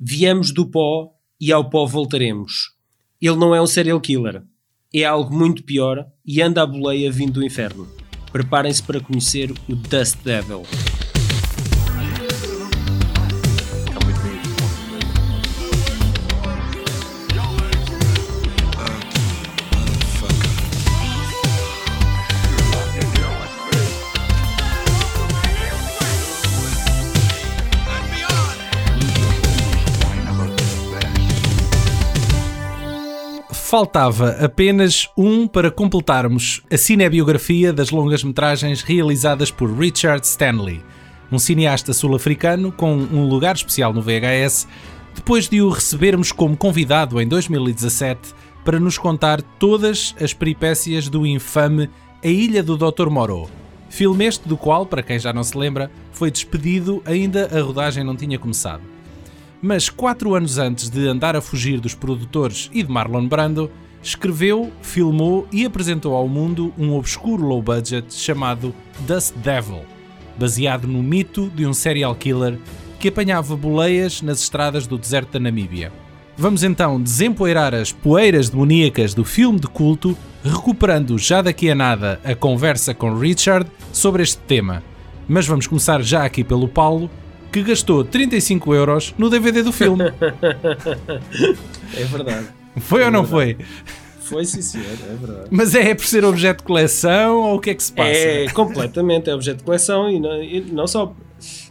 Viemos 0.00 0.52
do 0.52 0.64
pó 0.64 1.12
e 1.40 1.52
ao 1.52 1.68
pó 1.68 1.84
voltaremos. 1.84 2.72
Ele 3.20 3.36
não 3.36 3.52
é 3.52 3.60
um 3.60 3.66
serial 3.66 4.00
killer. 4.00 4.42
É 4.94 5.04
algo 5.04 5.34
muito 5.34 5.64
pior 5.64 6.06
e 6.24 6.40
anda 6.40 6.62
à 6.62 6.66
boleia 6.66 7.10
vindo 7.10 7.32
do 7.32 7.44
inferno. 7.44 7.88
Preparem-se 8.30 8.82
para 8.82 9.00
conhecer 9.00 9.50
o 9.68 9.74
Dust 9.74 10.18
Devil. 10.22 10.62
Faltava 33.68 34.30
apenas 34.42 35.10
um 35.14 35.46
para 35.46 35.70
completarmos 35.70 36.62
a 36.72 36.78
cinebiografia 36.78 37.70
das 37.70 37.90
longas-metragens 37.90 38.80
realizadas 38.80 39.50
por 39.50 39.70
Richard 39.70 40.26
Stanley, 40.26 40.82
um 41.30 41.38
cineasta 41.38 41.92
sul-africano 41.92 42.72
com 42.72 42.94
um 42.94 43.28
lugar 43.28 43.56
especial 43.56 43.92
no 43.92 44.00
VHS, 44.00 44.66
depois 45.14 45.50
de 45.50 45.60
o 45.60 45.68
recebermos 45.68 46.32
como 46.32 46.56
convidado 46.56 47.20
em 47.20 47.28
2017 47.28 48.34
para 48.64 48.80
nos 48.80 48.96
contar 48.96 49.42
todas 49.42 50.14
as 50.18 50.32
peripécias 50.32 51.10
do 51.10 51.26
infame 51.26 51.90
A 52.24 52.26
Ilha 52.26 52.62
do 52.62 52.74
Dr. 52.74 53.10
Moreau. 53.10 53.50
Filme 53.90 54.24
este 54.24 54.48
do 54.48 54.56
qual, 54.56 54.86
para 54.86 55.02
quem 55.02 55.18
já 55.18 55.30
não 55.30 55.44
se 55.44 55.58
lembra, 55.58 55.90
foi 56.10 56.30
despedido 56.30 57.02
ainda 57.04 57.50
a 57.54 57.60
rodagem 57.60 58.02
não 58.02 58.16
tinha 58.16 58.38
começado 58.38 58.97
mas 59.60 59.88
quatro 59.88 60.34
anos 60.34 60.58
antes 60.58 60.88
de 60.88 61.06
andar 61.06 61.36
a 61.36 61.40
fugir 61.40 61.80
dos 61.80 61.94
produtores 61.94 62.70
e 62.72 62.82
de 62.82 62.90
Marlon 62.90 63.26
Brando, 63.26 63.70
escreveu, 64.02 64.72
filmou 64.80 65.46
e 65.52 65.64
apresentou 65.64 66.14
ao 66.14 66.28
mundo 66.28 66.72
um 66.78 66.94
obscuro 66.94 67.44
low 67.44 67.60
budget 67.60 68.14
chamado 68.14 68.74
Dust 69.00 69.34
Devil, 69.36 69.82
baseado 70.38 70.86
no 70.86 71.02
mito 71.02 71.50
de 71.54 71.66
um 71.66 71.72
serial 71.72 72.14
killer 72.14 72.58
que 72.98 73.08
apanhava 73.08 73.56
boleias 73.56 74.22
nas 74.22 74.40
estradas 74.40 74.86
do 74.86 74.98
deserto 74.98 75.32
da 75.32 75.40
Namíbia. 75.40 75.92
Vamos 76.36 76.62
então 76.62 77.02
desempoeirar 77.02 77.74
as 77.74 77.90
poeiras 77.90 78.48
demoníacas 78.48 79.12
do 79.12 79.24
filme 79.24 79.58
de 79.58 79.66
culto, 79.66 80.16
recuperando 80.44 81.18
já 81.18 81.42
daqui 81.42 81.68
a 81.68 81.74
nada 81.74 82.20
a 82.24 82.34
conversa 82.34 82.94
com 82.94 83.16
Richard 83.16 83.68
sobre 83.92 84.22
este 84.22 84.38
tema. 84.38 84.82
Mas 85.28 85.46
vamos 85.46 85.66
começar 85.66 86.00
já 86.00 86.24
aqui 86.24 86.44
pelo 86.44 86.68
Paulo, 86.68 87.10
que 87.52 87.62
gastou 87.62 88.04
35 88.04 88.74
euros 88.74 89.14
no 89.16 89.30
DVD 89.30 89.62
do 89.62 89.72
filme. 89.72 90.04
é 91.94 92.04
verdade. 92.04 92.48
Foi 92.76 93.02
é 93.02 93.06
ou 93.06 93.10
não 93.10 93.24
verdade. 93.24 93.56
foi? 93.56 93.66
Foi 94.28 94.44
sim, 94.44 94.60
senhor, 94.60 94.86
é 94.86 95.16
verdade. 95.16 95.48
Mas 95.50 95.74
é 95.74 95.94
por 95.94 96.04
ser 96.04 96.22
objeto 96.24 96.58
de 96.58 96.64
coleção 96.64 97.38
ou 97.38 97.56
o 97.56 97.60
que 97.60 97.70
é 97.70 97.74
que 97.74 97.82
se 97.82 97.92
passa? 97.92 98.10
É 98.10 98.48
completamente, 98.50 99.30
é 99.30 99.34
objeto 99.34 99.58
de 99.58 99.64
coleção 99.64 100.10
e 100.10 100.20
não, 100.20 100.42
e 100.42 100.60
não 100.60 100.86
só. 100.86 101.14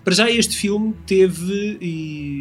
Para 0.03 0.16
já, 0.16 0.31
este 0.31 0.56
filme 0.56 0.94
teve 1.06 1.78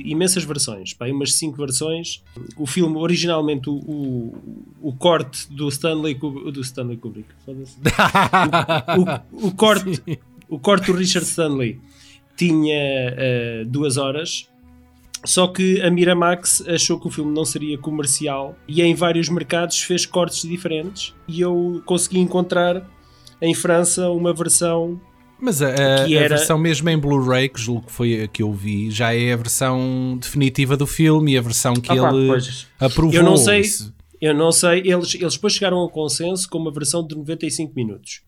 imensas 0.06 0.44
versões, 0.44 0.94
pá, 0.94 1.06
umas 1.08 1.34
5 1.34 1.56
versões. 1.58 2.22
O 2.56 2.66
filme, 2.66 2.96
originalmente, 2.96 3.68
o, 3.68 3.74
o, 3.74 4.34
o 4.80 4.92
corte 4.92 5.52
do 5.52 5.68
Stanley, 5.68 6.14
do 6.14 6.60
Stanley 6.60 6.96
Kubrick, 6.96 7.28
o, 7.46 7.52
o, 7.52 9.48
o, 9.48 9.52
corte, 9.52 10.00
o 10.48 10.58
corte 10.58 10.86
do 10.86 10.96
Richard 10.96 11.26
Stanley 11.28 11.78
tinha 12.36 13.12
uh, 13.12 13.64
duas 13.66 13.96
horas. 13.96 14.48
Só 15.24 15.48
que 15.48 15.80
a 15.80 15.90
Miramax 15.90 16.62
achou 16.68 17.00
que 17.00 17.08
o 17.08 17.10
filme 17.10 17.34
não 17.34 17.44
seria 17.44 17.76
comercial 17.76 18.56
e 18.68 18.80
em 18.80 18.94
vários 18.94 19.28
mercados 19.28 19.80
fez 19.80 20.06
cortes 20.06 20.48
diferentes. 20.48 21.14
E 21.26 21.40
eu 21.40 21.82
consegui 21.84 22.20
encontrar 22.20 22.88
em 23.42 23.54
França 23.54 24.08
uma 24.10 24.32
versão. 24.32 25.00
Mas 25.40 25.60
a, 25.60 25.68
a, 25.68 26.04
a 26.04 26.06
versão 26.06 26.56
mesmo 26.56 26.88
em 26.88 26.96
Blu-ray, 26.96 27.48
que 27.48 27.60
julgo 27.60 27.86
que 27.86 27.92
foi 27.92 28.22
a 28.22 28.28
que 28.28 28.42
eu 28.42 28.52
vi, 28.52 28.90
já 28.90 29.14
é 29.14 29.32
a 29.32 29.36
versão 29.36 30.16
definitiva 30.20 30.76
do 30.76 30.86
filme 30.86 31.32
e 31.32 31.38
a 31.38 31.42
versão 31.42 31.74
que 31.74 31.90
ah, 31.90 31.94
ele 31.94 32.28
pá, 32.28 32.86
aprovou. 32.86 33.14
Eu 33.14 33.24
não 33.24 33.36
sei, 33.36 33.62
eu 34.20 34.32
não 34.32 34.52
sei. 34.52 34.80
Eles, 34.84 35.14
eles 35.14 35.34
depois 35.34 35.54
chegaram 35.54 35.78
a 35.78 35.86
um 35.86 35.88
consenso 35.88 36.48
com 36.48 36.58
uma 36.58 36.72
versão 36.72 37.06
de 37.06 37.14
95 37.16 37.72
minutos. 37.74 38.22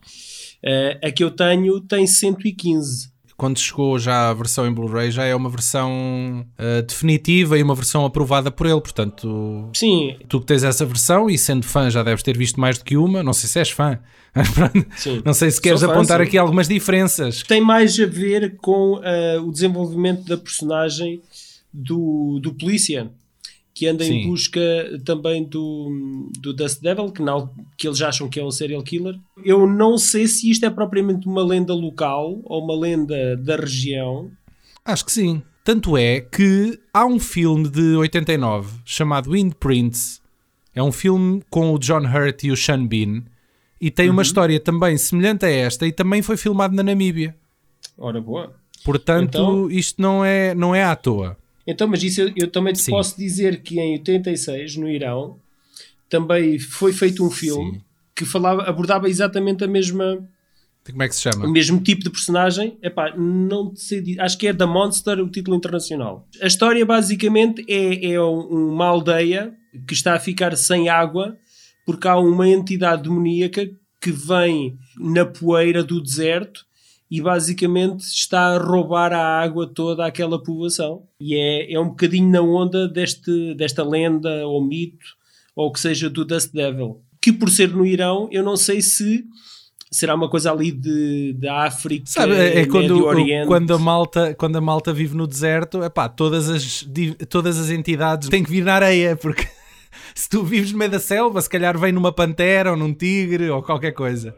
Uh, 0.65 1.07
a 1.07 1.11
que 1.13 1.23
eu 1.23 1.31
tenho 1.31 1.81
tem 1.81 2.07
115 2.07 3.13
quando 3.39 3.57
chegou 3.57 4.01
já 4.01 4.31
a 4.31 4.35
versão 4.35 4.67
em 4.67 4.73
Blu-ray, 4.73 5.13
já 5.13 5.25
é 5.25 5.33
uma 5.33 5.49
versão 5.49 6.45
uh, 6.59 6.83
definitiva 6.83 7.57
e 7.57 7.63
uma 7.63 7.75
versão 7.75 8.05
aprovada 8.05 8.51
por 8.51 8.67
ele. 8.67 8.81
Portanto, 8.81 9.71
Sim. 9.73 10.17
tu 10.29 10.41
que 10.41 10.47
tens 10.47 10.65
essa 10.65 10.85
versão 10.85 11.31
e 11.31 11.39
sendo 11.39 11.65
fã 11.65 11.89
já 11.89 12.03
deves 12.03 12.25
ter 12.25 12.37
visto 12.37 12.61
mais 12.61 12.79
do 12.79 12.85
que 12.85 12.97
uma. 12.97 13.23
Não 13.23 13.33
sei 13.33 13.49
se 13.49 13.61
és 13.61 13.71
fã. 13.71 14.01
Sim. 14.97 15.23
Não 15.25 15.33
sei 15.33 15.53
se 15.53 15.61
queres 15.61 15.81
fã, 15.81 15.87
apontar 15.87 16.19
sim. 16.19 16.27
aqui 16.27 16.37
algumas 16.37 16.67
diferenças. 16.67 17.45
Tem 17.45 17.61
mais 17.61 17.99
a 18.01 18.07
ver 18.07 18.57
com 18.57 18.95
uh, 18.95 19.47
o 19.47 19.53
desenvolvimento 19.53 20.25
da 20.25 20.37
personagem 20.37 21.23
do, 21.73 22.41
do 22.43 22.53
polícia 22.53 23.09
que 23.79 23.87
anda 23.87 24.03
Sim. 24.03 24.15
em 24.15 24.27
busca 24.27 24.61
também 25.05 25.45
do, 25.45 26.29
do 26.41 26.53
Dust 26.53 26.83
Devil, 26.83 27.13
que, 27.13 27.23
não, 27.23 27.49
que 27.77 27.87
eles 27.87 28.03
acham 28.03 28.29
que 28.29 28.41
é 28.41 28.45
um 28.45 28.51
serial 28.51 28.83
killer. 28.83 29.17
Eu 29.45 29.69
não 29.69 29.97
sei 29.97 30.27
se 30.27 30.51
isto 30.51 30.67
é 30.67 30.71
propriamente 30.71 31.29
uma 31.29 31.45
lenda 31.45 31.73
local 31.73 32.41
ou 32.43 32.65
uma 32.65 32.77
lenda 32.77 33.37
da 33.37 33.55
região. 33.55 34.33
Acho 34.85 35.05
que 35.05 35.13
sim. 35.13 35.41
Tanto 35.63 35.97
é 35.97 36.21
que 36.21 36.77
há 36.93 37.07
um 37.07 37.21
filme 37.21 37.69
de 37.69 37.95
89 37.95 38.81
chamado 38.85 39.31
Windprints. 39.31 40.21
É 40.75 40.83
um 40.83 40.91
filme 40.91 41.41
com 41.49 41.73
o 41.73 41.79
John 41.79 42.03
Hurt 42.03 42.43
e 42.43 42.51
o 42.51 42.57
Sean 42.57 42.85
Bean 42.85 43.23
e 43.81 43.93
tem 43.93 44.09
uhum. 44.09 44.15
uma 44.15 44.23
história 44.23 44.59
também 44.59 44.99
semelhante 44.99 45.47
a 45.47 45.51
esta 45.51 45.87
e 45.87 45.93
também 45.93 46.21
foi 46.21 46.37
filmado 46.37 46.75
na 46.75 46.83
Namíbia. 46.83 47.37
Ora 47.97 48.21
boa. 48.21 48.57
Portanto, 48.85 49.29
então... 49.29 49.71
isto 49.71 50.03
não 50.03 50.25
é, 50.25 50.53
não 50.53 50.75
é 50.75 50.83
à 50.83 50.97
toa. 50.97 51.37
Então, 51.69 51.87
mas 51.87 52.03
isso 52.03 52.23
eu, 52.23 52.33
eu 52.35 52.51
também 52.51 52.73
te 52.73 52.81
Sim. 52.81 52.93
posso 52.93 53.15
dizer 53.19 53.61
que 53.61 53.79
em 53.79 53.93
86, 53.93 54.77
no 54.77 54.89
Irão, 54.89 55.39
também 56.09 56.59
foi 56.59 56.95
feito 56.95 57.23
um 57.23 57.31
filme 57.31 57.73
Sim. 57.73 57.81
que 58.17 58.25
falava, 58.25 58.63
abordava 58.63 59.07
exatamente 59.07 59.63
a 59.63 59.69
mesma. 59.69 60.27
Como 60.83 61.03
é 61.03 61.09
que 61.09 61.15
se 61.15 61.21
chama? 61.21 61.45
O 61.45 61.51
mesmo 61.51 61.79
tipo 61.79 62.03
de 62.03 62.09
personagem. 62.09 62.79
Epá, 62.83 63.15
não 63.15 63.77
sei, 63.77 64.17
acho 64.19 64.39
que 64.39 64.49
é 64.49 64.55
The 64.55 64.65
Monster, 64.65 65.21
o 65.21 65.29
título 65.29 65.59
internacional. 65.59 66.27
A 66.41 66.47
história 66.47 66.87
basicamente 66.87 67.63
é, 67.69 68.13
é 68.13 68.19
uma 68.19 68.87
aldeia 68.87 69.53
que 69.87 69.93
está 69.93 70.15
a 70.15 70.19
ficar 70.19 70.57
sem 70.57 70.89
água 70.89 71.37
porque 71.85 72.09
há 72.09 72.17
uma 72.17 72.49
entidade 72.49 73.03
demoníaca 73.03 73.69
que 74.01 74.11
vem 74.11 74.79
na 74.99 75.27
poeira 75.27 75.85
do 75.85 76.03
deserto 76.03 76.65
e 77.11 77.21
basicamente 77.23 78.01
está 78.01 78.55
a 78.55 78.59
roubar 78.59 79.13
a 79.13 79.41
água 79.41 79.67
toda 79.67 80.07
àquela 80.07 80.43
povoação. 80.43 81.05
E 81.19 81.35
é, 81.35 81.73
é 81.73 81.81
um 81.81 81.89
bocadinho 81.89 82.31
na 82.31 82.43
onda 82.43 82.87
deste, 82.87 83.55
desta 83.55 83.83
lenda 83.83 84.47
ou 84.47 84.63
mito, 84.63 85.17
ou 85.57 85.73
que 85.73 85.81
seja 85.81 86.11
do 86.11 86.25
Dust 86.25 86.53
Devil. 86.53 87.01
Que 87.21 87.33
por 87.33 87.49
ser 87.49 87.71
no 87.71 87.87
Irão, 87.87 88.29
eu 88.31 88.43
não 88.43 88.57
sei 88.57 88.83
se 88.83 89.25
será 89.91 90.15
uma 90.15 90.29
coisa 90.29 90.53
ali 90.53 90.71
de, 90.71 91.33
de 91.33 91.49
África, 91.49 92.05
Sabe, 92.07 92.35
é, 92.35 92.61
é 92.61 92.67
quando, 92.67 93.05
quando, 93.47 93.75
a 93.75 93.79
malta, 93.79 94.35
quando 94.35 94.57
a 94.57 94.61
malta 94.61 94.93
vive 94.93 95.17
no 95.17 95.27
deserto, 95.27 95.83
epá, 95.83 96.11
todas, 96.11 96.49
as, 96.51 96.87
todas 97.29 97.59
as 97.59 97.71
entidades 97.71 98.29
têm 98.29 98.45
que 98.45 98.51
vir 98.51 98.65
na 98.65 98.75
areia, 98.75 99.17
porque 99.17 99.47
se 100.15 100.29
tu 100.29 100.45
vives 100.45 100.73
no 100.73 100.79
meio 100.79 100.91
da 100.91 100.99
selva, 100.99 101.41
se 101.41 101.49
calhar 101.49 101.79
vem 101.79 101.91
numa 101.91 102.13
pantera 102.13 102.71
ou 102.71 102.77
num 102.77 102.93
tigre 102.93 103.49
ou 103.49 103.63
qualquer 103.63 103.93
coisa. 103.93 104.35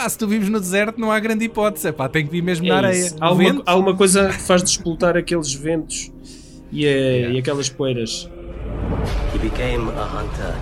Pá, 0.00 0.08
se 0.08 0.16
tu 0.16 0.26
vives 0.26 0.48
no 0.48 0.58
deserto 0.58 0.98
não 0.98 1.12
há 1.12 1.20
grande 1.20 1.44
hipótese, 1.44 1.92
pá, 1.92 2.08
tem 2.08 2.24
que 2.24 2.32
vir 2.32 2.40
mesmo 2.40 2.64
é 2.64 2.68
na 2.70 2.76
areia. 2.76 3.12
Há 3.20 3.32
uma, 3.32 3.62
há 3.66 3.76
uma, 3.76 3.94
coisa 3.94 4.30
que 4.30 4.40
faz 4.40 4.62
despoltar 4.62 5.14
aqueles 5.14 5.52
ventos 5.52 6.10
e, 6.72 6.86
a, 6.86 6.90
yeah. 6.90 7.34
e 7.34 7.38
aquelas 7.38 7.68
poeiras. 7.68 8.26
He 9.34 9.38
became 9.38 9.90
a 9.90 10.04
hunter 10.06 10.56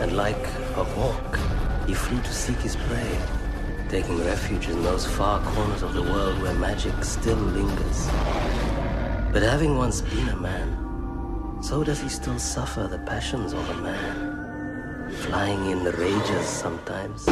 and 0.00 0.16
like 0.16 0.40
a 0.78 0.82
hawk, 0.82 1.38
he 1.86 1.94
flew 1.94 2.18
to 2.22 2.32
seek 2.32 2.56
his 2.64 2.74
prey, 2.74 3.18
taking 3.90 4.16
refuge 4.24 4.70
in 4.70 4.82
those 4.82 5.06
far 5.06 5.42
corners 5.42 5.82
of 5.82 5.92
the 5.92 6.00
world 6.00 6.40
where 6.40 6.54
magic 6.54 6.94
still 7.04 7.36
lingers. 7.36 8.08
But 9.30 9.42
having 9.42 9.76
once 9.76 10.00
been 10.00 10.30
a 10.30 10.36
man, 10.36 11.58
so 11.60 11.84
does 11.84 12.00
he 12.00 12.08
still 12.08 12.38
suffer 12.38 12.88
the 12.88 13.00
passions 13.00 13.52
of 13.52 13.68
a 13.68 13.82
man, 13.82 15.10
flying 15.28 15.70
in 15.70 15.84
the 15.84 15.92
rages 15.92 16.46
sometimes. 16.46 17.28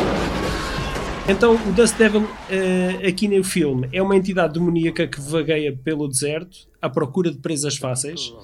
Então, 1.29 1.55
o 1.55 1.73
Dust 1.73 1.97
Devil, 1.97 2.23
uh, 2.23 3.09
aqui 3.09 3.29
no 3.29 3.45
filme, 3.45 3.89
é 3.93 4.03
uma 4.03 4.17
entidade 4.17 4.55
demoníaca 4.55 5.07
que 5.07 5.21
vagueia 5.21 5.73
pelo 5.73 6.09
deserto 6.09 6.67
à 6.81 6.91
procura 6.91 7.31
de 7.31 7.39
presas 7.39 7.77
fáceis, 7.77 8.35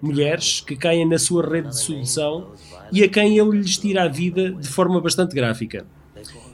mulheres 0.00 0.62
que 0.62 0.74
caem 0.74 1.06
na 1.06 1.18
sua 1.18 1.46
rede 1.46 1.68
de 1.68 1.78
sedução 1.78 2.52
e 2.90 3.02
a 3.02 3.08
quem 3.08 3.38
ele 3.38 3.58
lhes 3.58 3.76
tira 3.76 4.04
a 4.04 4.08
vida 4.08 4.50
de 4.50 4.66
forma 4.66 4.98
bastante 4.98 5.34
gráfica, 5.34 5.86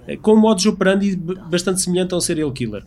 eh, 0.09 0.17
com 0.17 0.35
um 0.35 0.41
modus 0.41 0.67
operandi 0.67 1.15
bastante 1.15 1.81
semelhante 1.81 2.13
a 2.13 2.17
um 2.17 2.21
serial 2.21 2.51
killer. 2.51 2.85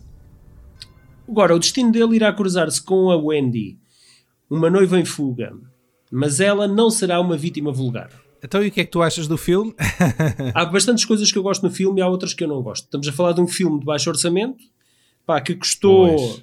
Agora, 1.26 1.56
o 1.56 1.58
destino 1.58 1.90
dele 1.90 2.16
irá 2.16 2.30
cruzar-se 2.30 2.82
com 2.82 3.10
a 3.10 3.16
Wendy, 3.16 3.78
uma 4.50 4.68
noiva 4.68 5.00
em 5.00 5.04
fuga, 5.04 5.54
mas 6.10 6.40
ela 6.40 6.68
não 6.68 6.90
será 6.90 7.18
uma 7.22 7.38
vítima 7.38 7.72
vulgar. 7.72 8.21
Então, 8.42 8.64
e 8.64 8.68
o 8.68 8.70
que 8.70 8.80
é 8.80 8.84
que 8.84 8.90
tu 8.90 9.00
achas 9.00 9.28
do 9.28 9.38
filme? 9.38 9.72
há 10.52 10.64
bastantes 10.64 11.04
coisas 11.04 11.30
que 11.30 11.38
eu 11.38 11.42
gosto 11.42 11.62
no 11.62 11.70
filme 11.70 12.00
e 12.00 12.02
há 12.02 12.08
outras 12.08 12.34
que 12.34 12.42
eu 12.42 12.48
não 12.48 12.60
gosto. 12.60 12.84
Estamos 12.84 13.06
a 13.06 13.12
falar 13.12 13.32
de 13.32 13.40
um 13.40 13.46
filme 13.46 13.78
de 13.78 13.84
baixo 13.84 14.10
orçamento, 14.10 14.64
pá, 15.24 15.40
que 15.40 15.54
custou 15.54 16.40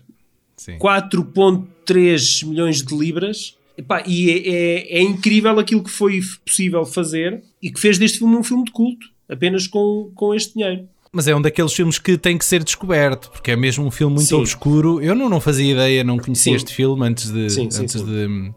4.3 0.58 2.46
milhões 2.46 2.82
de 2.82 2.96
libras. 2.96 3.58
Epá, 3.78 4.04
e 4.06 4.30
é, 4.30 4.50
é, 4.50 5.00
é, 5.00 5.02
incrível 5.02 5.58
aquilo 5.58 5.84
que 5.84 5.90
foi 5.90 6.20
possível 6.46 6.86
fazer 6.86 7.44
e 7.62 7.72
que 7.72 7.80
fez 7.80 7.98
deste 7.98 8.20
filme 8.20 8.36
um 8.36 8.44
filme 8.44 8.66
de 8.66 8.72
culto, 8.72 9.08
apenas 9.30 9.68
com, 9.68 10.12
com 10.16 10.34
este 10.34 10.54
dinheiro. 10.54 10.88
Mas 11.12 11.28
é 11.28 11.36
um 11.36 11.42
daqueles 11.42 11.74
filmes 11.74 11.98
que 11.98 12.18
tem 12.18 12.38
que 12.38 12.46
ser 12.46 12.64
descoberto, 12.64 13.32
porque 13.32 13.52
é 13.52 13.56
mesmo 13.56 13.86
um 13.86 13.92
filme 13.92 14.16
muito 14.16 14.28
sim. 14.28 14.36
obscuro. 14.36 15.02
Eu 15.02 15.16
não, 15.16 15.30
não 15.30 15.42
fazia 15.42 15.72
ideia, 15.72 16.04
não 16.04 16.18
conhecia 16.18 16.52
sim. 16.52 16.56
este 16.56 16.74
filme 16.74 17.08
antes 17.08 17.32
de, 17.32 17.50
sim, 17.50 17.70
antes 17.74 18.04
de 18.04 18.52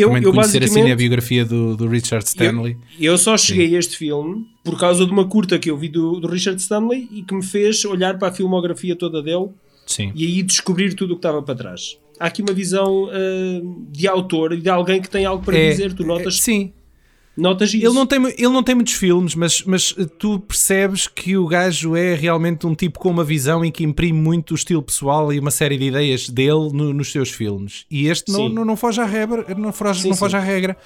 eu, 0.00 0.16
eu 0.16 0.32
conhecer 0.32 0.62
assim 0.62 0.90
a 0.90 0.96
biografia 0.96 1.44
do, 1.44 1.76
do 1.76 1.88
Richard 1.88 2.24
Stanley. 2.26 2.76
Eu, 2.98 3.12
eu 3.12 3.18
só 3.18 3.36
cheguei 3.36 3.74
a 3.74 3.78
este 3.78 3.96
filme 3.96 4.46
por 4.64 4.78
causa 4.78 5.04
de 5.04 5.12
uma 5.12 5.26
curta 5.26 5.58
que 5.58 5.70
eu 5.70 5.76
vi 5.76 5.88
do, 5.88 6.20
do 6.20 6.28
Richard 6.28 6.60
Stanley 6.60 7.08
e 7.10 7.22
que 7.22 7.34
me 7.34 7.44
fez 7.44 7.84
olhar 7.84 8.18
para 8.18 8.28
a 8.28 8.32
filmografia 8.32 8.96
toda 8.96 9.22
dele 9.22 9.48
Sim. 9.86 10.12
e 10.14 10.24
aí 10.24 10.42
descobrir 10.42 10.94
tudo 10.94 11.12
o 11.12 11.16
que 11.16 11.20
estava 11.20 11.42
para 11.42 11.54
trás. 11.54 11.98
Há 12.18 12.26
aqui 12.26 12.42
uma 12.42 12.52
visão 12.52 13.04
uh, 13.04 13.86
de 13.90 14.08
autor 14.08 14.52
e 14.52 14.60
de 14.60 14.68
alguém 14.70 15.00
que 15.00 15.10
tem 15.10 15.24
algo 15.24 15.44
para 15.44 15.56
é, 15.56 15.70
dizer. 15.70 15.92
Tu 15.92 16.04
notas? 16.04 16.38
É, 16.38 16.42
sim, 16.42 16.72
Notas 17.36 17.74
isso? 17.74 17.84
Ele 17.84 17.94
não 17.94 18.06
tem, 18.06 18.24
ele 18.24 18.48
não 18.48 18.62
tem 18.62 18.74
muitos 18.74 18.94
filmes, 18.94 19.34
mas, 19.34 19.62
mas 19.62 19.94
tu 20.18 20.40
percebes 20.40 21.06
que 21.06 21.36
o 21.36 21.46
gajo 21.46 21.94
é 21.94 22.14
realmente 22.14 22.66
um 22.66 22.74
tipo 22.74 22.98
com 22.98 23.10
uma 23.10 23.24
visão 23.24 23.62
em 23.62 23.70
que 23.70 23.84
imprime 23.84 24.18
muito 24.18 24.52
o 24.52 24.54
estilo 24.54 24.82
pessoal 24.82 25.30
e 25.32 25.38
uma 25.38 25.50
série 25.50 25.76
de 25.76 25.84
ideias 25.84 26.30
dele 26.30 26.70
no, 26.72 26.94
nos 26.94 27.12
seus 27.12 27.30
filmes. 27.30 27.84
E 27.90 28.06
este 28.06 28.32
não, 28.32 28.48
não, 28.48 28.64
não, 28.64 28.76
foge 28.76 29.00
à 29.00 29.04
regra. 29.04 29.44
Não 29.54 29.70
foge, 29.70 30.02
sim, 30.02 30.08
não 30.08 30.16
foge 30.16 30.34
à 30.34 30.40
regra. 30.40 30.76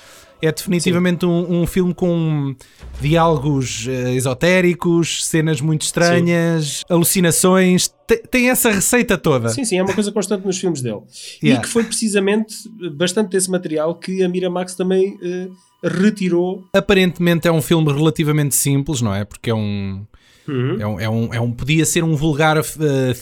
É 0.43 0.51
definitivamente 0.51 1.27
um, 1.27 1.63
um, 1.63 1.67
filme 1.67 1.93
com 1.93 2.57
diálogos 2.99 3.87
uh, 3.87 4.09
esotéricos, 4.09 5.27
cenas 5.27 5.61
muito 5.61 5.83
estranhas, 5.83 6.79
sim. 6.79 6.85
alucinações. 6.89 7.89
Tem, 8.07 8.23
tem, 8.23 8.51
essa 8.51 8.71
receita 8.71 9.19
toda. 9.19 9.51
Sim, 9.51 9.65
sim, 9.65 9.77
é 9.77 9.83
uma 9.83 9.93
coisa 9.93 10.11
constante 10.11 10.45
nos 10.47 10.59
filmes 10.59 10.81
dele. 10.81 11.01
Yeah. 11.43 11.61
E 11.61 11.63
que 11.63 11.69
foi 11.69 11.85
precisamente 11.85 12.55
bastante 12.95 13.31
desse 13.31 13.51
material 13.51 13.95
que 13.95 14.23
a 14.23 14.29
Miramax 14.29 14.75
também. 14.75 15.17
Uh, 15.17 15.70
retirou. 15.83 16.65
Aparentemente 16.73 17.49
é 17.49 17.53
um 17.53 17.63
filme 17.63 17.93
relativamente 17.93 18.55
simples, 18.55 19.01
não 19.01 19.15
é? 19.15 19.25
Porque 19.25 19.51
é 19.51 19.55
um. 19.55 20.05
Uhum. 20.49 20.81
É, 20.81 20.87
um, 20.87 21.01
é, 21.01 21.09
um, 21.09 21.35
é 21.35 21.41
um, 21.41 21.53
podia 21.53 21.85
ser 21.85 22.03
um 22.03 22.17
vulgar 22.17 22.59
uh, 22.59 22.65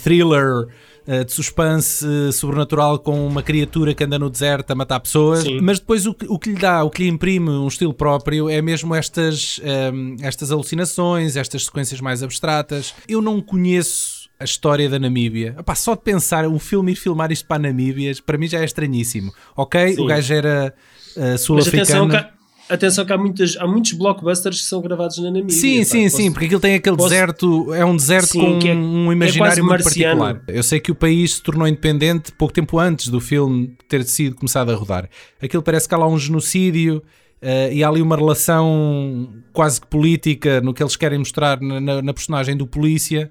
thriller 0.02 0.66
uh, 1.06 1.24
de 1.26 1.32
suspense 1.32 2.06
uh, 2.06 2.32
sobrenatural 2.32 2.98
com 2.98 3.26
uma 3.26 3.42
criatura 3.42 3.92
que 3.92 4.02
anda 4.04 4.18
no 4.18 4.30
deserto 4.30 4.70
a 4.70 4.74
matar 4.74 5.00
pessoas, 5.00 5.40
Sim. 5.40 5.60
mas 5.60 5.78
depois 5.78 6.06
o 6.06 6.14
que, 6.14 6.26
o 6.26 6.38
que 6.38 6.50
lhe 6.50 6.58
dá, 6.58 6.82
o 6.84 6.90
que 6.90 7.02
lhe 7.02 7.08
imprime 7.08 7.50
um 7.50 7.68
estilo 7.68 7.92
próprio 7.92 8.48
é 8.48 8.62
mesmo 8.62 8.94
estas, 8.94 9.60
um, 9.92 10.16
estas 10.22 10.50
alucinações, 10.50 11.36
estas 11.36 11.66
sequências 11.66 12.00
mais 12.00 12.22
abstratas. 12.22 12.94
Eu 13.06 13.20
não 13.20 13.42
conheço 13.42 14.28
a 14.40 14.44
história 14.44 14.88
da 14.88 14.98
Namíbia. 14.98 15.56
Epá, 15.58 15.74
só 15.74 15.94
de 15.96 16.02
pensar 16.02 16.46
um 16.46 16.58
filme 16.58 16.92
ir 16.92 16.96
filmar 16.96 17.32
isto 17.32 17.46
para 17.46 17.56
a 17.56 17.58
Namíbia, 17.58 18.12
para 18.24 18.38
mim 18.38 18.46
já 18.46 18.60
é 18.60 18.64
estranhíssimo. 18.64 19.34
Ok, 19.56 19.94
Sim. 19.94 20.02
o 20.02 20.06
gajo 20.06 20.32
era 20.32 20.74
uh, 21.16 21.36
sul-africano 21.36 22.37
Atenção 22.68 23.06
que 23.06 23.12
há, 23.12 23.18
muitas, 23.18 23.56
há 23.56 23.66
muitos 23.66 23.92
blockbusters 23.92 24.60
que 24.60 24.66
são 24.66 24.82
gravados 24.82 25.16
na 25.18 25.30
Namíbia. 25.30 25.56
Sim, 25.56 25.78
pá, 25.78 25.84
sim, 25.84 26.04
posso... 26.04 26.16
sim, 26.16 26.32
porque 26.32 26.44
aquilo 26.46 26.60
tem 26.60 26.74
aquele 26.74 26.96
posso... 26.96 27.08
deserto, 27.08 27.72
é 27.72 27.84
um 27.84 27.96
deserto 27.96 28.32
sim, 28.32 28.40
com 28.40 28.66
é, 28.66 28.74
um 28.74 29.12
imaginário 29.12 29.60
é 29.60 29.62
muito 29.62 29.84
particular. 29.84 30.42
Eu 30.46 30.62
sei 30.62 30.78
que 30.78 30.92
o 30.92 30.94
país 30.94 31.34
se 31.34 31.42
tornou 31.42 31.66
independente 31.66 32.30
pouco 32.32 32.52
tempo 32.52 32.78
antes 32.78 33.08
do 33.08 33.20
filme 33.20 33.74
ter 33.88 34.04
sido 34.04 34.36
começado 34.36 34.70
a 34.70 34.74
rodar. 34.74 35.08
Aquilo 35.42 35.62
parece 35.62 35.88
que 35.88 35.94
há 35.94 35.98
lá 35.98 36.06
um 36.06 36.18
genocídio 36.18 37.02
uh, 37.42 37.72
e 37.72 37.82
há 37.82 37.88
ali 37.88 38.02
uma 38.02 38.16
relação 38.16 39.28
quase 39.52 39.80
que 39.80 39.86
política 39.86 40.60
no 40.60 40.74
que 40.74 40.82
eles 40.82 40.94
querem 40.94 41.18
mostrar 41.18 41.58
na, 41.60 41.80
na, 41.80 42.02
na 42.02 42.12
personagem 42.12 42.54
do 42.54 42.66
polícia. 42.66 43.30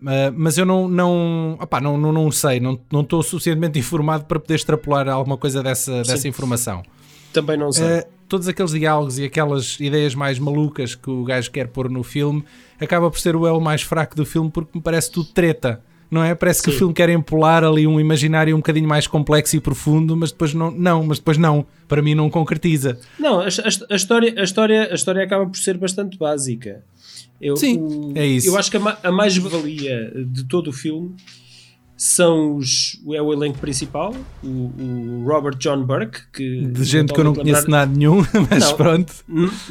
Uh, 0.00 0.34
mas 0.34 0.58
eu 0.58 0.66
não, 0.66 0.88
não, 0.88 1.56
opá, 1.60 1.80
não, 1.80 1.96
não, 1.96 2.12
não 2.12 2.30
sei, 2.32 2.60
não, 2.60 2.78
não 2.92 3.00
estou 3.00 3.22
suficientemente 3.22 3.78
informado 3.80 4.24
para 4.24 4.40
poder 4.40 4.56
extrapolar 4.56 5.08
alguma 5.08 5.36
coisa 5.36 5.62
dessa, 5.62 6.02
dessa 6.02 6.26
informação. 6.26 6.82
Também 7.32 7.56
não 7.56 7.70
sei. 7.70 8.00
Uh, 8.00 8.15
todos 8.28 8.48
aqueles 8.48 8.72
diálogos 8.72 9.18
e 9.18 9.24
aquelas 9.24 9.78
ideias 9.80 10.14
mais 10.14 10.38
malucas 10.38 10.94
que 10.94 11.10
o 11.10 11.24
gajo 11.24 11.50
quer 11.50 11.68
pôr 11.68 11.90
no 11.90 12.02
filme 12.02 12.44
acaba 12.80 13.10
por 13.10 13.18
ser 13.18 13.36
o 13.36 13.46
elo 13.46 13.60
mais 13.60 13.82
fraco 13.82 14.14
do 14.14 14.26
filme 14.26 14.50
porque 14.50 14.70
me 14.74 14.82
parece 14.82 15.10
tudo 15.10 15.28
treta. 15.32 15.80
Não 16.08 16.22
é? 16.22 16.36
Parece 16.36 16.62
que 16.62 16.70
Sim. 16.70 16.76
o 16.76 16.78
filme 16.78 16.94
quer 16.94 17.08
empolar 17.08 17.64
ali 17.64 17.84
um 17.84 17.98
imaginário 17.98 18.54
um 18.54 18.58
bocadinho 18.58 18.86
mais 18.86 19.08
complexo 19.08 19.56
e 19.56 19.60
profundo, 19.60 20.16
mas 20.16 20.30
depois 20.30 20.54
não, 20.54 20.70
não, 20.70 21.04
mas 21.04 21.18
depois 21.18 21.36
não. 21.36 21.66
Para 21.88 22.00
mim 22.00 22.14
não 22.14 22.30
concretiza. 22.30 22.98
Não, 23.18 23.40
a, 23.40 23.46
a, 23.46 23.46
a 23.90 23.96
história, 23.96 24.34
a, 24.38 24.44
história, 24.44 24.88
a 24.90 24.94
história 24.94 25.24
acaba 25.24 25.46
por 25.46 25.56
ser 25.56 25.76
bastante 25.76 26.16
básica. 26.16 26.84
Eu, 27.40 27.56
Sim, 27.56 27.78
o, 27.80 28.12
é 28.14 28.24
isso. 28.24 28.46
Eu 28.48 28.56
acho 28.56 28.70
que 28.70 28.76
a, 28.76 28.98
a 29.02 29.10
mais-valia 29.10 30.12
de 30.14 30.44
todo 30.44 30.68
o 30.68 30.72
filme 30.72 31.14
são 31.96 32.56
os, 32.56 33.00
é 33.14 33.22
o 33.22 33.32
elenco 33.32 33.58
principal, 33.58 34.14
o, 34.44 34.48
o 34.48 35.24
Robert 35.26 35.56
John 35.56 35.82
Burke, 35.82 36.20
que 36.32 36.66
de 36.66 36.84
gente 36.84 37.12
que 37.12 37.18
eu 37.18 37.24
não 37.24 37.34
conheço 37.34 37.70
nada 37.70 37.90
nenhum, 37.90 38.18
mas 38.50 38.64
não, 38.64 38.76
pronto. 38.76 39.12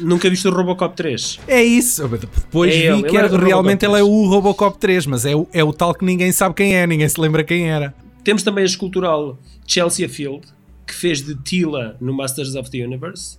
Nunca 0.00 0.28
viste 0.28 0.48
o 0.48 0.50
Robocop 0.50 0.96
3. 0.96 1.40
É 1.46 1.62
isso, 1.62 2.06
depois 2.08 2.74
é 2.74 2.78
vi 2.78 2.86
ele, 2.86 3.02
que 3.04 3.16
ele 3.16 3.36
realmente 3.36 3.86
ele 3.86 3.98
é 3.98 4.02
o 4.02 4.26
Robocop 4.26 4.76
3, 4.76 5.06
mas 5.06 5.24
é 5.24 5.36
o, 5.36 5.46
é 5.52 5.62
o 5.62 5.72
tal 5.72 5.94
que 5.94 6.04
ninguém 6.04 6.32
sabe 6.32 6.54
quem 6.56 6.74
é, 6.74 6.86
ninguém 6.86 7.08
se 7.08 7.20
lembra 7.20 7.44
quem 7.44 7.70
era. 7.70 7.94
Temos 8.24 8.42
também 8.42 8.62
a 8.62 8.66
escultural 8.66 9.38
Chelsea 9.64 10.08
Field, 10.08 10.42
que 10.84 10.94
fez 10.94 11.22
de 11.22 11.36
Tila 11.36 11.96
no 12.00 12.12
Masters 12.12 12.56
of 12.56 12.68
the 12.70 12.84
Universe. 12.84 13.38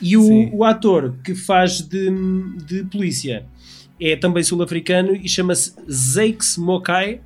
E 0.00 0.16
o, 0.16 0.56
o 0.56 0.64
ator 0.64 1.14
que 1.22 1.34
faz 1.34 1.80
de, 1.82 2.10
de 2.64 2.84
polícia 2.84 3.44
é 4.00 4.16
também 4.16 4.42
sul-africano 4.42 5.14
e 5.14 5.28
chama-se 5.28 5.74
Zakes 5.90 6.56
Mokai. 6.56 7.20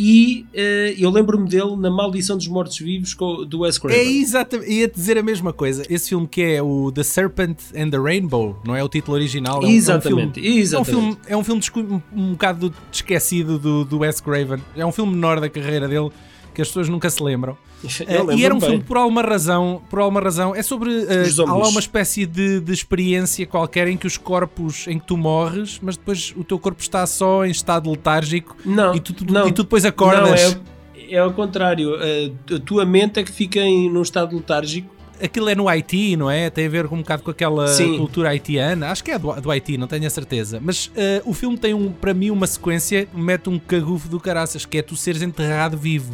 E 0.00 0.46
uh, 0.54 0.94
eu 0.96 1.10
lembro-me 1.10 1.48
dele 1.48 1.74
na 1.76 1.90
Maldição 1.90 2.36
dos 2.36 2.46
Mortos-Vivos 2.46 3.16
do 3.48 3.60
Wes 3.60 3.78
Craven. 3.78 3.98
É 3.98 4.04
exatamente, 4.04 4.70
ia 4.70 4.88
dizer 4.88 5.18
a 5.18 5.22
mesma 5.24 5.52
coisa. 5.52 5.84
Esse 5.90 6.10
filme 6.10 6.28
que 6.28 6.40
é 6.40 6.62
o 6.62 6.92
The 6.92 7.02
Serpent 7.02 7.58
and 7.76 7.90
the 7.90 7.98
Rainbow, 7.98 8.60
não 8.64 8.76
é 8.76 8.84
o 8.84 8.88
título 8.88 9.16
original? 9.16 9.60
É 9.60 9.66
um, 9.66 9.70
exatamente, 9.70 10.38
é 10.38 10.42
um 10.42 10.44
filme, 10.44 10.60
exatamente. 10.60 10.94
É 10.94 10.96
um 10.96 11.02
filme, 11.02 11.18
é 11.26 11.36
um 11.36 11.44
filme 11.44 12.02
um, 12.14 12.20
um 12.20 12.32
bocado 12.32 12.72
esquecido 12.92 13.58
do, 13.58 13.84
do 13.84 13.98
Wes 13.98 14.20
Craven. 14.20 14.60
É 14.76 14.86
um 14.86 14.92
filme 14.92 15.12
menor 15.12 15.40
da 15.40 15.48
carreira 15.48 15.88
dele 15.88 16.10
que 16.58 16.62
as 16.62 16.66
pessoas 16.66 16.88
nunca 16.88 17.08
se 17.08 17.22
lembram. 17.22 17.56
Uh, 17.84 18.32
e 18.32 18.44
era 18.44 18.52
um 18.52 18.58
bem. 18.58 18.68
filme 18.70 18.84
por 18.84 18.96
alguma 18.96 19.22
razão, 19.22 19.80
por 19.88 20.00
alguma 20.00 20.20
razão, 20.20 20.56
é 20.56 20.60
sobre 20.60 20.90
uh, 20.90 21.42
há 21.46 21.54
lá 21.54 21.68
uma 21.68 21.78
espécie 21.78 22.26
de, 22.26 22.58
de, 22.58 22.72
experiência 22.72 23.46
qualquer 23.46 23.86
em 23.86 23.96
que 23.96 24.08
os 24.08 24.16
corpos 24.16 24.88
em 24.88 24.98
que 24.98 25.06
tu 25.06 25.16
morres, 25.16 25.78
mas 25.80 25.96
depois 25.96 26.34
o 26.36 26.42
teu 26.42 26.58
corpo 26.58 26.82
está 26.82 27.06
só 27.06 27.46
em 27.46 27.50
estado 27.52 27.88
letárgico 27.88 28.56
não, 28.64 28.92
e, 28.92 28.98
tu, 28.98 29.14
não, 29.32 29.46
e 29.46 29.52
tu 29.52 29.62
depois 29.62 29.84
acordas. 29.84 30.54
Não, 30.56 30.62
é, 30.96 31.14
é 31.14 31.18
ao 31.20 31.32
contrário, 31.32 31.94
uh, 31.94 32.56
a 32.56 32.58
tua 32.58 32.84
mente 32.84 33.20
é 33.20 33.22
que 33.22 33.30
fica 33.30 33.60
em, 33.60 33.88
num 33.88 34.02
estado 34.02 34.34
letárgico 34.34 34.98
aquilo 35.22 35.48
é 35.48 35.54
no 35.54 35.68
Haiti, 35.68 36.16
não 36.16 36.30
é? 36.30 36.50
Tem 36.50 36.66
a 36.66 36.68
ver 36.68 36.88
com 36.88 36.96
um 36.96 37.00
bocado 37.00 37.22
com 37.22 37.30
aquela 37.30 37.68
Sim. 37.68 37.96
cultura 37.98 38.30
haitiana. 38.30 38.88
Acho 38.90 39.02
que 39.02 39.10
é 39.10 39.18
do, 39.18 39.32
do 39.40 39.50
Haiti, 39.50 39.76
não 39.76 39.86
tenho 39.86 40.06
a 40.06 40.10
certeza. 40.10 40.60
Mas 40.62 40.86
uh, 40.86 40.90
o 41.24 41.34
filme 41.34 41.58
tem 41.58 41.74
um, 41.74 41.90
para 41.90 42.14
mim 42.14 42.30
uma 42.30 42.46
sequência, 42.46 43.08
mete 43.12 43.48
um 43.48 43.58
cagufo 43.58 44.08
do 44.08 44.20
caraças, 44.20 44.64
que 44.64 44.78
é 44.78 44.82
tu 44.82 44.96
seres 44.96 45.22
enterrado 45.22 45.76
vivo. 45.76 46.12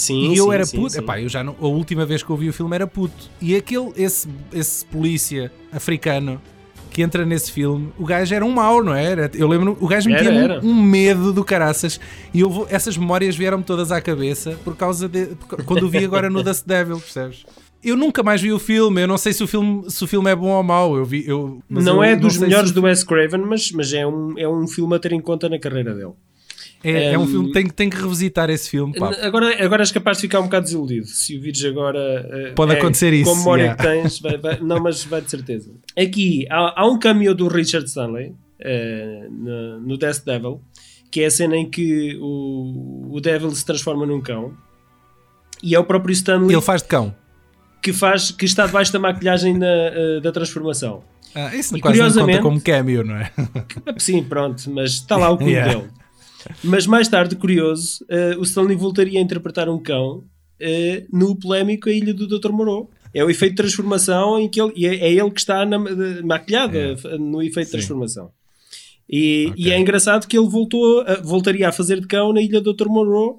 Sim, 0.00 0.32
e 0.32 0.36
eu 0.38 0.46
sim, 0.46 0.52
era 0.54 0.66
puto, 0.66 0.88
sim. 0.88 0.98
Epá, 0.98 1.20
eu 1.20 1.28
já 1.28 1.44
não, 1.44 1.54
a 1.60 1.66
última 1.66 2.06
vez 2.06 2.22
que 2.22 2.30
eu 2.30 2.36
vi 2.36 2.48
o 2.48 2.54
filme 2.54 2.74
era 2.74 2.86
puto. 2.86 3.28
E 3.38 3.54
aquele, 3.54 3.92
esse, 3.96 4.26
esse 4.50 4.82
polícia 4.86 5.52
africano 5.70 6.40
que 6.90 7.02
entra 7.02 7.26
nesse 7.26 7.52
filme, 7.52 7.92
o 7.98 8.06
gajo 8.06 8.34
era 8.34 8.42
um 8.42 8.50
mau, 8.50 8.82
não 8.82 8.94
é? 8.94 9.04
era? 9.04 9.30
Eu 9.34 9.46
lembro, 9.46 9.76
o 9.78 9.86
gajo 9.86 10.08
metia 10.08 10.30
um, 10.62 10.70
um, 10.70 10.82
medo 10.82 11.34
do 11.34 11.44
caraças 11.44 12.00
e 12.32 12.40
eu, 12.40 12.66
essas 12.70 12.96
memórias 12.96 13.36
vieram-me 13.36 13.62
todas 13.62 13.92
à 13.92 14.00
cabeça 14.00 14.58
por 14.64 14.74
causa 14.74 15.06
de. 15.06 15.36
quando 15.66 15.82
o 15.82 15.88
vi 15.90 16.02
agora 16.02 16.30
no 16.30 16.42
Dust 16.42 16.64
Devil, 16.66 16.98
percebes? 16.98 17.44
Eu 17.84 17.94
nunca 17.94 18.22
mais 18.22 18.40
vi 18.40 18.52
o 18.52 18.58
filme, 18.58 19.02
eu 19.02 19.06
não 19.06 19.18
sei 19.18 19.34
se 19.34 19.44
o 19.44 19.46
filme, 19.46 19.84
se 19.90 20.02
o 20.02 20.06
filme 20.06 20.30
é 20.30 20.34
bom 20.34 20.48
ou 20.48 20.62
mau. 20.62 20.96
Eu 20.96 21.04
vi, 21.04 21.24
eu, 21.26 21.62
não 21.68 21.96
eu, 21.96 22.02
é 22.02 22.16
dos 22.16 22.38
melhores 22.38 22.70
se... 22.70 22.74
do 22.74 22.82
Wes 22.82 23.04
Craven, 23.04 23.42
mas, 23.42 23.70
mas 23.72 23.92
é, 23.92 24.06
um, 24.06 24.38
é 24.38 24.48
um 24.48 24.66
filme 24.66 24.96
a 24.96 24.98
ter 24.98 25.12
em 25.12 25.20
conta 25.20 25.46
na 25.46 25.58
carreira 25.58 25.94
dele. 25.94 26.14
É, 26.82 27.10
um, 27.10 27.14
é 27.14 27.18
um 27.18 27.26
filme, 27.26 27.52
tem, 27.52 27.66
tem 27.68 27.90
que 27.90 27.96
revisitar 27.96 28.48
esse 28.48 28.70
filme. 28.70 28.98
Pá. 28.98 29.14
Agora, 29.20 29.64
agora 29.64 29.82
és 29.82 29.92
capaz 29.92 30.16
de 30.16 30.22
ficar 30.22 30.40
um 30.40 30.44
bocado 30.44 30.64
desiludido 30.64 31.06
se 31.06 31.36
o 31.36 31.40
vires 31.40 31.62
agora. 31.64 31.98
Eh, 31.98 32.52
Pode 32.52 32.74
é, 32.74 32.78
acontecer 32.78 33.12
isso. 33.12 33.30
Com 33.30 33.36
a 33.36 33.38
memória 33.38 33.62
yeah. 33.62 33.82
que 33.82 33.88
tens, 33.88 34.18
vai, 34.18 34.38
vai, 34.38 34.58
não, 34.60 34.80
mas 34.80 35.04
vai 35.04 35.20
de 35.20 35.30
certeza. 35.30 35.70
Aqui 35.96 36.46
há, 36.48 36.80
há 36.80 36.86
um 36.86 36.98
cameo 36.98 37.34
do 37.34 37.48
Richard 37.48 37.86
Stanley 37.86 38.28
uh, 38.30 39.30
no, 39.30 39.80
no 39.80 39.98
Death 39.98 40.24
Devil, 40.24 40.62
que 41.10 41.20
é 41.20 41.26
a 41.26 41.30
cena 41.30 41.56
em 41.56 41.68
que 41.68 42.16
o, 42.18 43.10
o 43.10 43.20
Devil 43.20 43.50
se 43.50 43.64
transforma 43.64 44.06
num 44.06 44.20
cão 44.20 44.54
e 45.62 45.74
é 45.74 45.78
o 45.78 45.84
próprio 45.84 46.12
Stanley. 46.12 46.54
Ele 46.54 46.62
faz 46.62 46.82
de 46.82 46.88
cão. 46.88 47.14
Que, 47.82 47.92
faz, 47.92 48.30
que 48.30 48.44
está 48.44 48.66
debaixo 48.66 48.92
da 48.92 48.98
maquilhagem 48.98 49.56
na, 49.56 49.66
uh, 49.66 50.20
da 50.20 50.32
transformação. 50.32 51.02
Ah, 51.34 51.54
isso 51.54 51.76
e, 51.76 51.80
quase 51.80 51.98
não 51.98 52.26
conta 52.26 52.38
como 52.40 52.60
cameo, 52.60 53.04
não 53.04 53.16
é? 53.16 53.30
Sim, 53.98 54.22
pronto, 54.24 54.70
mas 54.70 54.92
está 54.92 55.16
lá 55.16 55.30
o 55.30 55.36
cu 55.38 55.44
yeah. 55.44 55.72
dele. 55.72 55.90
Mas 56.62 56.86
mais 56.86 57.08
tarde, 57.08 57.36
curioso, 57.36 58.04
uh, 58.04 58.38
o 58.38 58.42
Stanley 58.42 58.76
voltaria 58.76 59.18
a 59.18 59.22
interpretar 59.22 59.68
um 59.68 59.78
cão 59.78 60.18
uh, 60.18 61.06
no 61.12 61.36
polémico 61.36 61.88
A 61.88 61.92
Ilha 61.92 62.14
do 62.14 62.26
Dr. 62.26 62.50
Moreau. 62.50 62.90
É 63.12 63.24
o 63.24 63.30
efeito 63.30 63.52
de 63.52 63.56
transformação 63.56 64.38
em 64.38 64.48
que 64.48 64.60
ele, 64.60 64.86
é, 64.86 65.08
é 65.08 65.12
ele 65.12 65.30
que 65.30 65.40
está 65.40 65.66
na, 65.66 65.78
maquilhado 66.22 66.76
é. 66.76 67.18
no 67.18 67.42
efeito 67.42 67.66
Sim. 67.66 67.70
de 67.70 67.70
transformação. 67.72 68.30
E, 69.08 69.48
okay. 69.50 69.64
e, 69.64 69.72
é 69.72 69.78
engraçado 69.78 70.28
que 70.28 70.38
ele 70.38 70.48
voltou 70.48 71.00
a, 71.00 71.16
voltaria 71.16 71.68
a 71.68 71.72
fazer 71.72 72.00
de 72.00 72.06
cão 72.06 72.32
na 72.32 72.40
Ilha 72.40 72.60
do 72.60 72.72
Dr. 72.72 72.86
Monroe, 72.86 73.34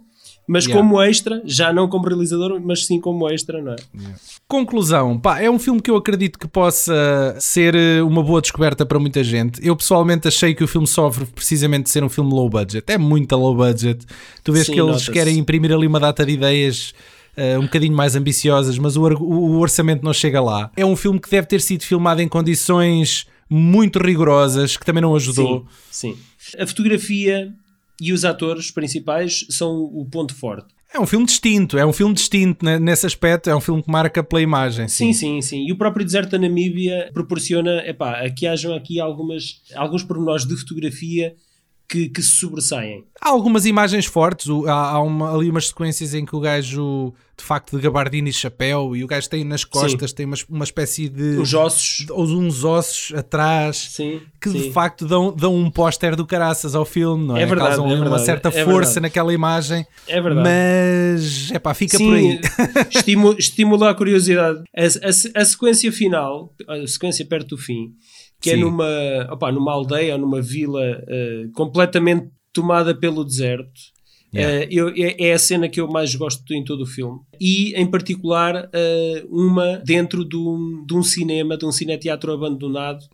mas 0.47 0.65
yeah. 0.65 0.81
como 0.81 1.01
extra, 1.01 1.41
já 1.45 1.71
não 1.71 1.87
como 1.87 2.07
realizador, 2.07 2.59
mas 2.63 2.85
sim 2.85 2.99
como 2.99 3.29
extra, 3.29 3.61
não 3.61 3.73
é? 3.73 3.75
Yeah. 3.95 4.19
Conclusão, 4.47 5.17
pá, 5.19 5.39
é 5.39 5.49
um 5.49 5.59
filme 5.59 5.81
que 5.81 5.89
eu 5.89 5.95
acredito 5.95 6.37
que 6.37 6.47
possa 6.47 7.35
ser 7.39 7.75
eh, 7.75 8.01
uma 8.01 8.21
boa 8.21 8.41
descoberta 8.41 8.85
para 8.85 8.99
muita 8.99 9.23
gente. 9.23 9.65
Eu 9.65 9.75
pessoalmente 9.75 10.27
achei 10.27 10.53
que 10.53 10.63
o 10.63 10.67
filme 10.67 10.87
sofre 10.87 11.25
precisamente 11.25 11.85
de 11.85 11.91
ser 11.91 12.03
um 12.03 12.09
filme 12.09 12.31
low 12.31 12.49
budget, 12.49 12.83
é 12.91 12.97
muito 12.97 13.35
low 13.35 13.55
budget. 13.55 14.05
Tu 14.43 14.51
vês 14.51 14.65
sim, 14.65 14.73
que 14.73 14.81
eles 14.81 15.07
querem 15.07 15.37
imprimir 15.37 15.71
ali 15.71 15.87
uma 15.87 15.99
data 15.99 16.25
de 16.25 16.33
ideias 16.33 16.93
uh, 17.37 17.59
um 17.59 17.63
bocadinho 17.63 17.95
mais 17.95 18.15
ambiciosas, 18.15 18.77
mas 18.77 18.97
o, 18.97 19.03
o, 19.03 19.59
orçamento 19.59 20.03
não 20.03 20.13
chega 20.13 20.41
lá. 20.41 20.71
É 20.75 20.85
um 20.85 20.95
filme 20.95 21.19
que 21.19 21.29
deve 21.29 21.47
ter 21.47 21.61
sido 21.61 21.83
filmado 21.83 22.21
em 22.21 22.27
condições 22.27 23.25
muito 23.49 23.99
rigorosas, 23.99 24.77
que 24.77 24.85
também 24.85 25.01
não 25.01 25.15
ajudou. 25.15 25.65
Sim, 25.89 26.15
sim. 26.37 26.61
A 26.61 26.65
fotografia 26.65 27.53
e 28.01 28.11
os 28.11 28.25
atores 28.25 28.71
principais 28.71 29.45
são 29.47 29.83
o 29.83 30.03
ponto 30.09 30.33
forte. 30.33 30.73
É 30.93 30.99
um 30.99 31.05
filme 31.05 31.25
distinto, 31.25 31.77
é 31.77 31.85
um 31.85 31.93
filme 31.93 32.13
distinto 32.13 32.65
nesse 32.65 33.05
aspecto, 33.05 33.49
é 33.49 33.55
um 33.55 33.61
filme 33.61 33.81
que 33.81 33.89
marca 33.89 34.21
pela 34.21 34.41
imagem. 34.41 34.89
Sim, 34.89 35.13
sim, 35.13 35.39
sim. 35.39 35.41
sim. 35.41 35.67
E 35.67 35.71
o 35.71 35.77
próprio 35.77 36.03
deserto 36.03 36.31
da 36.31 36.39
Namíbia 36.39 37.09
proporciona, 37.13 37.77
epá, 37.87 38.25
aqui 38.25 38.45
hajam 38.45 38.75
aqui 38.75 38.99
algumas, 38.99 39.61
alguns 39.73 40.03
pormenores 40.03 40.45
de 40.45 40.57
fotografia 40.57 41.33
que, 41.91 42.07
que 42.07 42.21
se 42.21 42.37
sobressaem. 42.37 43.03
Há 43.19 43.29
algumas 43.29 43.65
imagens 43.65 44.05
fortes, 44.05 44.47
há, 44.65 44.71
há 44.71 45.01
uma, 45.01 45.35
ali 45.35 45.49
umas 45.49 45.67
sequências 45.67 46.13
em 46.13 46.25
que 46.25 46.33
o 46.33 46.39
gajo, 46.39 47.13
de 47.37 47.43
facto, 47.43 47.75
de 47.75 47.83
gabardina 47.83 48.29
e 48.29 48.33
chapéu, 48.33 48.95
e 48.95 49.03
o 49.03 49.07
gajo 49.07 49.29
tem 49.29 49.43
nas 49.43 49.65
costas, 49.65 50.11
sim. 50.11 50.15
tem 50.15 50.25
uma, 50.25 50.37
uma 50.49 50.63
espécie 50.63 51.09
de. 51.09 51.37
Os 51.37 51.53
ossos. 51.53 52.05
Ou 52.09 52.25
uns 52.27 52.63
ossos 52.63 53.13
atrás, 53.13 53.89
sim, 53.91 54.21
que 54.39 54.49
sim. 54.49 54.61
de 54.61 54.71
facto 54.71 55.05
dão, 55.05 55.35
dão 55.35 55.53
um 55.53 55.69
póster 55.69 56.15
do 56.15 56.25
caraças 56.25 56.75
ao 56.75 56.85
filme, 56.85 57.27
não 57.27 57.35
é? 57.35 57.41
É 57.41 57.45
verdade. 57.45 57.71
Causam 57.71 57.87
é 57.87 57.89
verdade, 57.89 58.09
uma 58.09 58.19
certa 58.19 58.47
é 58.47 58.63
força 58.63 58.71
verdade. 58.71 58.99
naquela 59.01 59.33
imagem. 59.33 59.85
É 60.07 60.21
verdade. 60.21 60.47
Mas, 60.47 61.51
é 61.51 61.59
pá, 61.59 61.73
fica 61.73 61.97
por 61.97 62.13
aí. 62.13 62.39
estimula, 62.89 63.35
estimula 63.37 63.89
a 63.89 63.93
curiosidade. 63.93 64.63
A, 64.73 64.83
a, 64.83 65.41
a 65.41 65.45
sequência 65.45 65.91
final, 65.91 66.55
a 66.65 66.87
sequência 66.87 67.25
perto 67.25 67.49
do 67.49 67.57
fim 67.57 67.93
que 68.41 68.49
é 68.49 68.55
Sim. 68.55 68.59
é 68.59 68.63
numa, 68.63 69.27
opa, 69.29 69.51
numa 69.51 69.71
aldeia 69.71 70.13
ou 70.15 70.19
numa 70.19 70.41
vila 70.41 70.81
uh, 70.81 71.51
completamente 71.53 72.29
tomada 72.51 72.93
pelo 72.93 73.23
deserto. 73.23 73.71
Yeah. 74.33 74.65
Uh, 74.65 74.67
eu, 74.71 74.89
é, 74.89 75.27
é, 75.27 75.33
a 75.33 75.39
cena 75.39 75.67
que 75.67 75.79
eu 75.79 75.87
mais 75.87 76.15
gosto 76.15 76.53
em 76.53 76.63
todo 76.63 76.81
o 76.81 76.85
filme. 76.85 77.19
E, 77.39 77.73
em 77.75 77.85
particular, 77.85 78.65
uh, 78.65 79.27
uma 79.29 79.77
dentro 79.77 80.25
de 80.25 80.37
um, 80.37 80.85
de 80.87 80.93
um 80.95 81.03
cinema, 81.03 81.57
de 81.57 81.65
um 81.65 81.71
cineteatro 81.71 82.31
abandonado, 82.31 83.05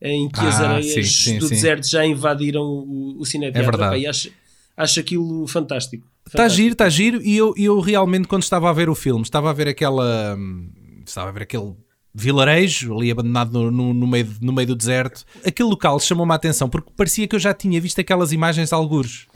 em 0.00 0.28
que 0.28 0.40
ah, 0.40 0.48
as 0.48 0.60
areias 0.60 1.10
sim, 1.10 1.32
sim, 1.32 1.38
do 1.38 1.48
sim. 1.48 1.54
deserto 1.54 1.88
já 1.88 2.06
invadiram 2.06 2.62
o, 2.62 3.16
o 3.18 3.24
cineteatro. 3.24 3.68
É 3.68 3.76
verdade. 3.76 4.06
acho, 4.06 4.30
acho 4.76 5.00
aquilo 5.00 5.46
fantástico. 5.48 6.06
Está 6.26 6.46
giro, 6.46 6.72
está 6.72 6.88
giro. 6.88 7.22
E 7.22 7.36
eu, 7.36 7.54
eu 7.56 7.80
realmente, 7.80 8.28
quando 8.28 8.42
estava 8.42 8.68
a 8.68 8.72
ver 8.72 8.90
o 8.90 8.94
filme, 8.94 9.22
estava 9.22 9.50
a 9.50 9.52
ver 9.52 9.68
aquela. 9.68 10.36
Hum, 10.36 10.70
estava 11.04 11.30
a 11.30 11.32
ver 11.32 11.42
aquele 11.42 11.74
vilarejo, 12.14 12.96
ali 12.96 13.10
abandonado 13.10 13.52
no, 13.52 13.70
no, 13.70 13.94
no, 13.94 14.06
meio, 14.06 14.28
no 14.40 14.52
meio 14.52 14.68
do 14.68 14.76
deserto. 14.76 15.24
Aquele 15.44 15.68
local 15.68 16.00
chamou-me 16.00 16.32
a 16.32 16.36
atenção 16.36 16.68
porque 16.68 16.90
parecia 16.96 17.28
que 17.28 17.36
eu 17.36 17.40
já 17.40 17.54
tinha 17.54 17.80
visto 17.80 18.00
aquelas 18.00 18.32
imagens 18.32 18.72
algures. 18.72 19.26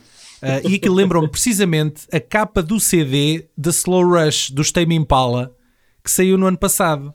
Uh, 0.42 0.68
e 0.68 0.74
aquilo 0.74 0.94
lembrou-me 0.94 1.28
precisamente 1.28 2.02
a 2.12 2.18
capa 2.18 2.62
do 2.62 2.80
CD 2.80 3.46
da 3.56 3.70
Slow 3.70 4.04
Rush 4.04 4.50
do 4.50 4.64
Tame 4.72 4.96
Impala 4.96 5.54
que 6.02 6.10
saiu 6.10 6.36
no 6.36 6.46
ano 6.46 6.58
passado. 6.58 7.14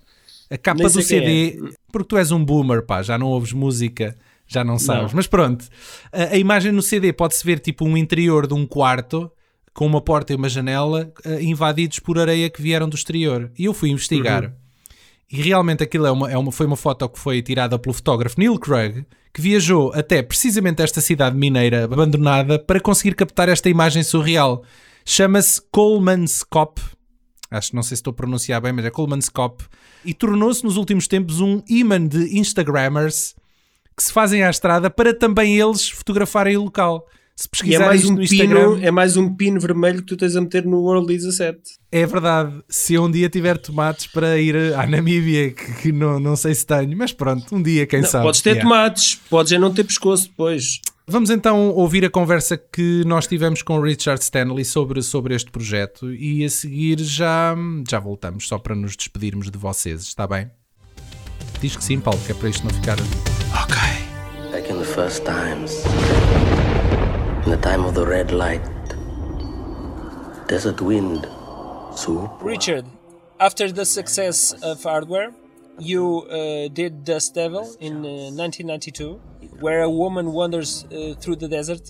A 0.49 0.57
capa 0.57 0.89
do 0.89 1.01
CD, 1.01 1.49
é. 1.49 1.73
porque 1.91 2.07
tu 2.07 2.17
és 2.17 2.31
um 2.31 2.43
boomer, 2.43 2.81
pá, 2.85 3.01
já 3.01 3.17
não 3.17 3.27
ouves 3.27 3.51
música, 3.51 4.15
já 4.47 4.63
não 4.63 4.79
sabes. 4.79 5.11
Não. 5.11 5.17
Mas 5.17 5.27
pronto, 5.27 5.65
a, 6.09 6.35
a, 6.35 6.37
imagem 6.37 6.71
no 6.71 6.81
CD 6.81 7.11
pode-se 7.11 7.45
ver 7.45 7.59
tipo 7.59 7.83
um 7.85 7.97
interior 7.97 8.47
de 8.47 8.53
um 8.53 8.65
quarto 8.65 9.29
com 9.73 9.85
uma 9.85 9.99
porta 9.99 10.31
e 10.31 10.37
uma 10.37 10.47
janela 10.47 11.11
uh, 11.25 11.41
invadidos 11.41 11.99
por 11.99 12.17
areia 12.17 12.49
que 12.49 12.61
vieram 12.61 12.87
do 12.87 12.95
exterior. 12.95 13.51
E 13.59 13.65
eu 13.65 13.73
fui 13.73 13.89
investigar. 13.89 14.45
Uhum. 14.45 14.51
E 15.29 15.41
realmente 15.41 15.83
aquilo 15.83 16.05
é 16.05 16.11
uma, 16.11 16.31
é 16.31 16.37
uma, 16.37 16.51
foi 16.51 16.65
uma 16.65 16.77
foto 16.77 17.07
que 17.09 17.19
foi 17.19 17.41
tirada 17.41 17.77
pelo 17.77 17.93
fotógrafo 17.93 18.39
Neil 18.39 18.57
Craig, 18.57 19.05
que 19.33 19.41
viajou 19.41 19.91
até 19.93 20.23
precisamente 20.23 20.81
esta 20.81 21.01
cidade 21.01 21.35
mineira 21.35 21.83
abandonada 21.83 22.57
para 22.57 22.79
conseguir 22.79 23.13
captar 23.13 23.49
esta 23.49 23.69
imagem 23.69 24.03
surreal. 24.03 24.63
Chama-se 25.05 25.61
Coleman's 25.71 26.43
Cop. 26.43 26.81
Acho 27.51 27.69
que 27.69 27.75
não 27.75 27.83
sei 27.83 27.95
se 27.95 27.99
estou 27.99 28.11
a 28.11 28.15
pronunciar 28.15 28.61
bem, 28.61 28.73
mas 28.73 28.85
é 28.85 28.89
Coleman's 28.89 29.29
Cop. 29.29 29.63
E 30.03 30.13
tornou-se 30.13 30.63
nos 30.63 30.77
últimos 30.77 31.07
tempos 31.07 31.39
um 31.41 31.61
imã 31.67 32.05
de 32.05 32.37
Instagrammers 32.39 33.35
que 33.95 34.03
se 34.03 34.13
fazem 34.13 34.43
à 34.43 34.49
estrada 34.49 34.89
para 34.89 35.13
também 35.13 35.57
eles 35.57 35.89
fotografarem 35.89 36.55
o 36.55 36.63
local. 36.63 37.07
Se 37.37 37.47
pesquisar 37.47 37.83
é 37.83 37.85
mais 37.85 38.03
um 38.03 38.15
no 38.15 38.23
Instagram, 38.23 38.73
pino, 38.73 38.85
é 38.87 38.89
mais 38.89 39.15
um 39.15 39.35
pino 39.35 39.59
vermelho 39.59 39.99
que 39.99 40.07
tu 40.07 40.17
tens 40.17 40.35
a 40.35 40.41
meter 40.41 40.65
no 40.65 40.81
World 40.81 41.05
17. 41.05 41.59
É 41.91 42.03
verdade. 42.03 42.63
Se 42.67 42.95
eu 42.95 43.03
um 43.03 43.11
dia 43.11 43.29
tiver 43.29 43.59
tomates 43.59 44.07
para 44.07 44.39
ir 44.39 44.73
à 44.73 44.87
Namíbia, 44.87 45.51
que, 45.51 45.73
que 45.75 45.91
não, 45.91 46.19
não 46.19 46.35
sei 46.35 46.55
se 46.55 46.65
tenho, 46.65 46.97
mas 46.97 47.13
pronto, 47.13 47.55
um 47.55 47.61
dia, 47.61 47.85
quem 47.85 48.01
não, 48.01 48.09
sabe. 48.09 48.25
Podes 48.25 48.41
ter 48.41 48.55
yeah. 48.55 48.67
tomates, 48.67 49.21
podes 49.29 49.51
é 49.51 49.59
não 49.59 49.71
ter 49.71 49.83
pescoço 49.83 50.29
depois. 50.29 50.81
Vamos 51.05 51.29
então 51.29 51.69
ouvir 51.69 52.03
a 52.03 52.09
conversa 52.09 52.57
que 52.57 53.03
nós 53.05 53.27
tivemos 53.27 53.61
com 53.61 53.77
o 53.77 53.81
Richard 53.83 54.19
Stanley 54.23 54.65
sobre, 54.65 55.03
sobre 55.03 55.35
este 55.35 55.51
projeto 55.51 56.11
e 56.11 56.43
a 56.43 56.49
seguir 56.49 56.99
já, 56.99 57.55
já 57.87 57.99
voltamos, 57.99 58.47
só 58.47 58.57
para 58.57 58.73
nos 58.73 58.95
despedirmos 58.95 59.51
de 59.51 59.59
vocês, 59.59 60.01
está 60.01 60.25
bem? 60.25 60.49
Diz 61.61 61.75
que 61.75 61.83
sim, 61.83 61.99
Paulo, 61.99 62.19
que 62.25 62.31
é 62.31 62.35
para 62.35 62.49
isto 62.49 62.63
não 62.63 62.73
ficar. 62.73 62.97
Ok. 63.63 63.77
Back 64.51 64.71
in 64.71 64.79
the 64.79 64.83
first 64.83 65.23
times. 65.23 65.83
In 67.47 67.51
the 67.51 67.61
time 67.61 67.85
of 67.85 67.95
the 67.95 68.05
red 68.05 68.33
light, 68.33 68.61
desert 70.49 70.81
wind, 70.81 71.29
soup. 71.95 72.29
Richard, 72.41 72.85
after 73.39 73.71
the 73.71 73.85
success 73.85 74.51
of 74.51 74.83
Hardware, 74.83 75.31
you 75.79 76.23
uh, 76.23 76.67
did 76.67 77.05
Dust 77.05 77.35
Devil 77.35 77.73
in 77.79 78.05
uh, 78.05 78.35
1992, 78.35 79.13
where 79.61 79.83
a 79.83 79.89
woman 79.89 80.33
wanders 80.33 80.83
uh, 80.91 81.13
through 81.21 81.37
the 81.37 81.47
desert 81.47 81.89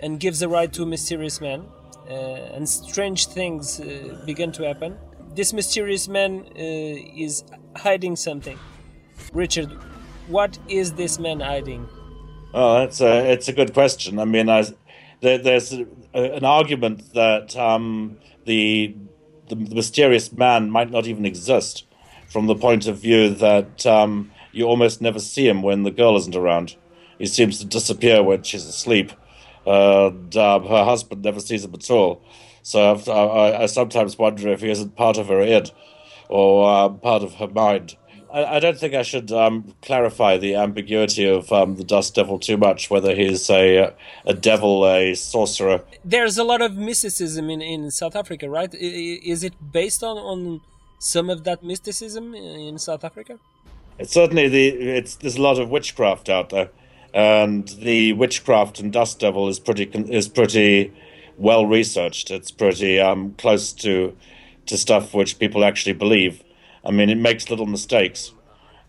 and 0.00 0.18
gives 0.18 0.42
a 0.42 0.48
ride 0.48 0.72
to 0.72 0.82
a 0.82 0.86
mysterious 0.86 1.40
man, 1.40 1.64
uh, 2.10 2.56
and 2.56 2.68
strange 2.68 3.28
things 3.28 3.78
uh, 3.78 4.20
begin 4.26 4.50
to 4.50 4.64
happen. 4.64 4.98
This 5.32 5.52
mysterious 5.52 6.08
man 6.08 6.40
uh, 6.40 7.24
is 7.24 7.44
hiding 7.76 8.16
something. 8.16 8.58
Richard, 9.32 9.70
what 10.26 10.58
is 10.66 10.94
this 10.94 11.20
man 11.20 11.38
hiding? 11.38 11.88
Oh, 12.52 12.80
that's 12.80 13.00
a 13.00 13.30
it's 13.30 13.46
a 13.46 13.52
good 13.52 13.74
question. 13.74 14.18
I 14.18 14.24
mean, 14.24 14.48
I 14.48 14.64
there, 15.20 15.38
there's 15.38 15.72
a, 15.72 15.86
an 16.14 16.44
argument 16.44 17.12
that 17.14 17.56
um, 17.56 18.18
the, 18.44 18.94
the, 19.48 19.54
the 19.54 19.74
mysterious 19.74 20.32
man 20.32 20.70
might 20.70 20.90
not 20.90 21.06
even 21.06 21.24
exist, 21.24 21.86
from 22.28 22.46
the 22.46 22.54
point 22.54 22.86
of 22.86 22.98
view 22.98 23.30
that 23.30 23.86
um, 23.86 24.30
you 24.52 24.64
almost 24.64 25.00
never 25.00 25.18
see 25.18 25.48
him 25.48 25.62
when 25.62 25.82
the 25.82 25.90
girl 25.90 26.16
isn't 26.16 26.36
around. 26.36 26.76
He 27.18 27.26
seems 27.26 27.58
to 27.58 27.66
disappear 27.66 28.22
when 28.22 28.42
she's 28.42 28.64
asleep, 28.64 29.12
and 29.66 30.36
uh, 30.36 30.60
her 30.60 30.84
husband 30.84 31.22
never 31.22 31.40
sees 31.40 31.64
him 31.64 31.74
at 31.74 31.90
all. 31.90 32.22
So 32.62 32.94
I, 32.94 33.62
I, 33.62 33.66
sometimes 33.66 34.18
wonder 34.18 34.48
if 34.48 34.60
he 34.60 34.70
isn't 34.70 34.94
part 34.94 35.16
of 35.16 35.28
her 35.28 35.40
id 35.40 35.70
or 36.28 36.70
uh, 36.70 36.88
part 36.90 37.22
of 37.22 37.34
her 37.34 37.48
mind. 37.48 37.96
I, 38.32 38.56
I 38.56 38.60
don't 38.60 38.78
think 38.78 38.94
I 38.94 39.02
should 39.02 39.32
um, 39.32 39.74
clarify 39.82 40.36
the 40.36 40.54
ambiguity 40.54 41.28
of 41.28 41.52
um, 41.52 41.76
the 41.76 41.84
Dust 41.84 42.14
Devil 42.14 42.38
too 42.38 42.56
much, 42.56 42.90
whether 42.90 43.14
he's 43.14 43.48
a 43.50 43.94
a 44.24 44.34
devil, 44.34 44.86
a 44.86 45.14
sorcerer. 45.14 45.82
There's 46.04 46.38
a 46.38 46.44
lot 46.44 46.60
of 46.60 46.76
mysticism 46.76 47.50
in, 47.50 47.62
in 47.62 47.90
South 47.90 48.16
Africa, 48.16 48.48
right? 48.48 48.72
Is 48.74 49.42
it 49.42 49.54
based 49.72 50.02
on, 50.02 50.16
on 50.16 50.60
some 50.98 51.30
of 51.30 51.44
that 51.44 51.62
mysticism 51.62 52.34
in 52.34 52.78
South 52.78 53.04
Africa? 53.04 53.38
It's 53.98 54.12
certainly 54.12 54.48
the 54.48 54.68
it's 54.68 55.16
there's 55.16 55.36
a 55.36 55.42
lot 55.42 55.58
of 55.58 55.70
witchcraft 55.70 56.28
out 56.28 56.50
there, 56.50 56.70
and 57.12 57.68
the 57.68 58.12
witchcraft 58.12 58.78
and 58.78 58.92
Dust 58.92 59.18
Devil 59.18 59.48
is 59.48 59.58
pretty 59.58 59.84
is 59.84 60.28
pretty 60.28 60.92
well 61.36 61.66
researched. 61.66 62.30
It's 62.30 62.50
pretty 62.50 63.00
um, 63.00 63.34
close 63.38 63.72
to 63.74 64.16
to 64.66 64.76
stuff 64.76 65.14
which 65.14 65.38
people 65.38 65.64
actually 65.64 65.94
believe. 65.94 66.42
I 66.84 66.90
mean, 66.90 67.10
it 67.10 67.18
makes 67.18 67.50
little 67.50 67.66
mistakes. 67.66 68.32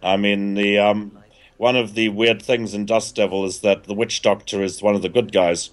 I 0.01 0.17
mean, 0.17 0.55
the 0.55 0.79
um, 0.79 1.17
one 1.58 1.75
of 1.75 1.93
the 1.93 2.10
weird 2.10 2.41
things 2.41 2.74
in 2.74 2.86
Dust 2.86 3.15
Devil 3.15 3.46
is 3.46 3.60
that 3.62 3.84
the 3.84 3.93
witch 3.93 4.22
doctor 4.22 4.63
is 4.63 4.81
one 4.81 4.96
of 4.96 5.01
the 5.01 5.10
good 5.10 5.31
guys 5.31 5.72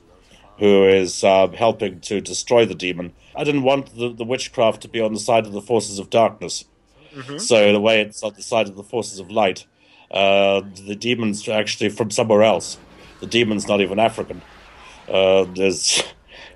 who 0.59 0.85
is 0.85 1.23
uh, 1.23 1.49
helping 1.49 2.01
to 2.01 2.21
destroy 2.21 2.65
the 2.65 2.75
demon. 2.75 3.13
I 3.37 3.45
didn't 3.45 3.63
want 3.63 3.95
the, 3.95 4.13
the 4.13 4.25
witchcraft 4.25 4.81
to 4.83 4.89
be 4.89 5.01
on 5.01 5.13
the 5.13 5.21
side 5.21 5.47
of 5.47 5.53
the 5.53 5.61
forces 5.61 5.99
of 5.99 6.11
darkness. 6.11 6.65
Mm-hmm. 7.15 7.39
So 7.39 7.73
the 7.73 7.81
way 7.81 8.01
it's 8.01 8.23
on 8.23 8.33
the 8.35 8.43
side 8.43 8.69
of 8.69 8.77
the 8.77 8.83
forces 8.83 9.19
of 9.19 9.31
light, 9.31 9.67
uh, 10.11 10.63
the 10.87 10.97
demon's 10.97 11.49
actually 11.49 11.91
from 11.91 12.11
somewhere 12.11 12.43
else. 12.43 12.79
The 13.21 13.27
demon's 13.27 13.69
not 13.69 13.81
even 13.81 13.99
African. 13.99 14.43
Uh, 15.09 15.47
is 15.55 16.03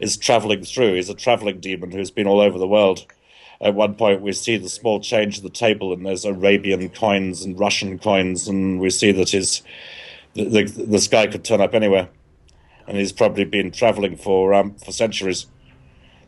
is 0.00 0.16
traveling 0.16 0.64
through. 0.64 0.94
He's 0.94 1.08
a 1.08 1.14
traveling 1.14 1.60
demon 1.60 1.92
who's 1.92 2.10
been 2.10 2.26
all 2.26 2.40
over 2.40 2.58
the 2.58 2.66
world 2.66 3.06
at 3.60 3.74
one 3.74 3.94
point 3.94 4.22
we 4.22 4.32
see 4.32 4.56
the 4.56 4.68
small 4.68 5.00
change 5.00 5.38
of 5.38 5.42
the 5.42 5.50
table, 5.50 5.92
and 5.92 6.04
there's 6.04 6.24
Arabian 6.24 6.88
coins 6.88 7.44
and 7.44 7.58
Russian 7.58 7.98
coins, 7.98 8.48
and 8.48 8.80
we 8.80 8.90
see 8.90 9.12
that 9.12 9.30
his 9.30 9.62
the, 10.34 10.44
the, 10.44 10.62
this 10.64 11.08
guy 11.08 11.26
could 11.26 11.44
turn 11.44 11.60
up 11.60 11.74
anywhere, 11.74 12.08
and 12.86 12.96
he's 12.96 13.12
probably 13.12 13.44
been 13.44 13.70
traveling 13.70 14.16
for 14.16 14.54
um, 14.54 14.74
for 14.76 14.92
centuries. 14.92 15.46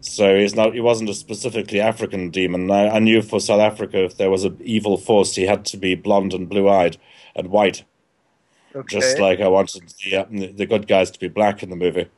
So 0.01 0.37
he's 0.37 0.55
not. 0.55 0.75
He 0.75 0.81
wasn't 0.81 1.11
a 1.11 1.15
specifically 1.15 1.81
African 1.81 2.31
demon. 2.31 2.71
I, 2.71 2.89
I 2.89 2.99
knew 2.99 3.23
for 3.23 3.41
South 3.41 3.61
Africa, 3.61 4.05
if 4.05 4.17
there 4.17 4.31
was 4.31 4.45
an 4.45 4.59
evil 4.61 4.97
force, 4.97 5.37
he 5.37 5.45
had 5.45 5.65
to 5.67 5.77
be 5.77 5.95
blonde 5.95 6.35
and 6.35 6.49
blue-eyed 6.49 6.97
and 7.37 7.49
white. 7.51 7.85
Okay. 8.75 8.99
Just 8.99 9.19
like 9.19 9.41
I 9.41 9.49
wanted 9.49 9.95
the 10.03 10.17
uh, 10.17 10.25
the 10.31 10.67
good 10.67 10.89
guys 10.89 11.11
to 11.13 11.21
be 11.21 11.29
black 11.29 11.63
in 11.63 11.71
the 11.71 11.77
movie. 11.77 12.09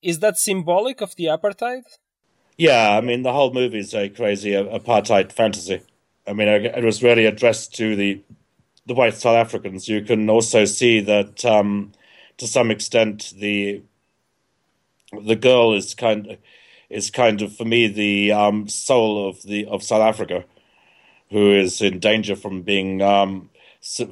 Is 0.00 0.20
that 0.20 0.38
symbolic 0.38 1.00
of 1.00 1.14
the 1.16 1.26
apartheid? 1.26 1.82
Yeah, 2.56 2.96
I 2.96 3.00
mean 3.00 3.22
the 3.22 3.32
whole 3.32 3.52
movie 3.52 3.78
is 3.78 3.94
a 3.94 4.08
crazy 4.08 4.54
uh, 4.56 4.64
apartheid 4.78 5.32
fantasy. 5.32 5.80
I 6.26 6.32
mean, 6.32 6.48
it 6.48 6.84
was 6.84 7.02
really 7.02 7.26
addressed 7.26 7.74
to 7.76 7.96
the 7.96 8.22
the 8.86 8.94
white 8.94 9.14
South 9.14 9.36
Africans. 9.36 9.88
You 9.88 10.02
can 10.02 10.28
also 10.30 10.64
see 10.66 11.00
that 11.00 11.44
um, 11.44 11.92
to 12.38 12.46
some 12.48 12.70
extent 12.70 13.34
the 13.38 13.82
the 15.24 15.36
girl 15.36 15.74
is 15.74 15.94
kind 15.94 16.26
of, 16.26 16.38
is 16.90 17.10
kind 17.10 17.42
of 17.42 17.54
for 17.56 17.64
me 17.64 17.86
the 17.86 18.32
um, 18.32 18.68
soul 18.68 19.28
of 19.28 19.42
the 19.42 19.66
of 19.66 19.82
South 19.82 20.02
Africa, 20.02 20.44
who 21.30 21.52
is 21.52 21.80
in 21.82 22.00
danger 22.00 22.36
from 22.36 22.62
being 22.62 23.02
um, 23.02 23.50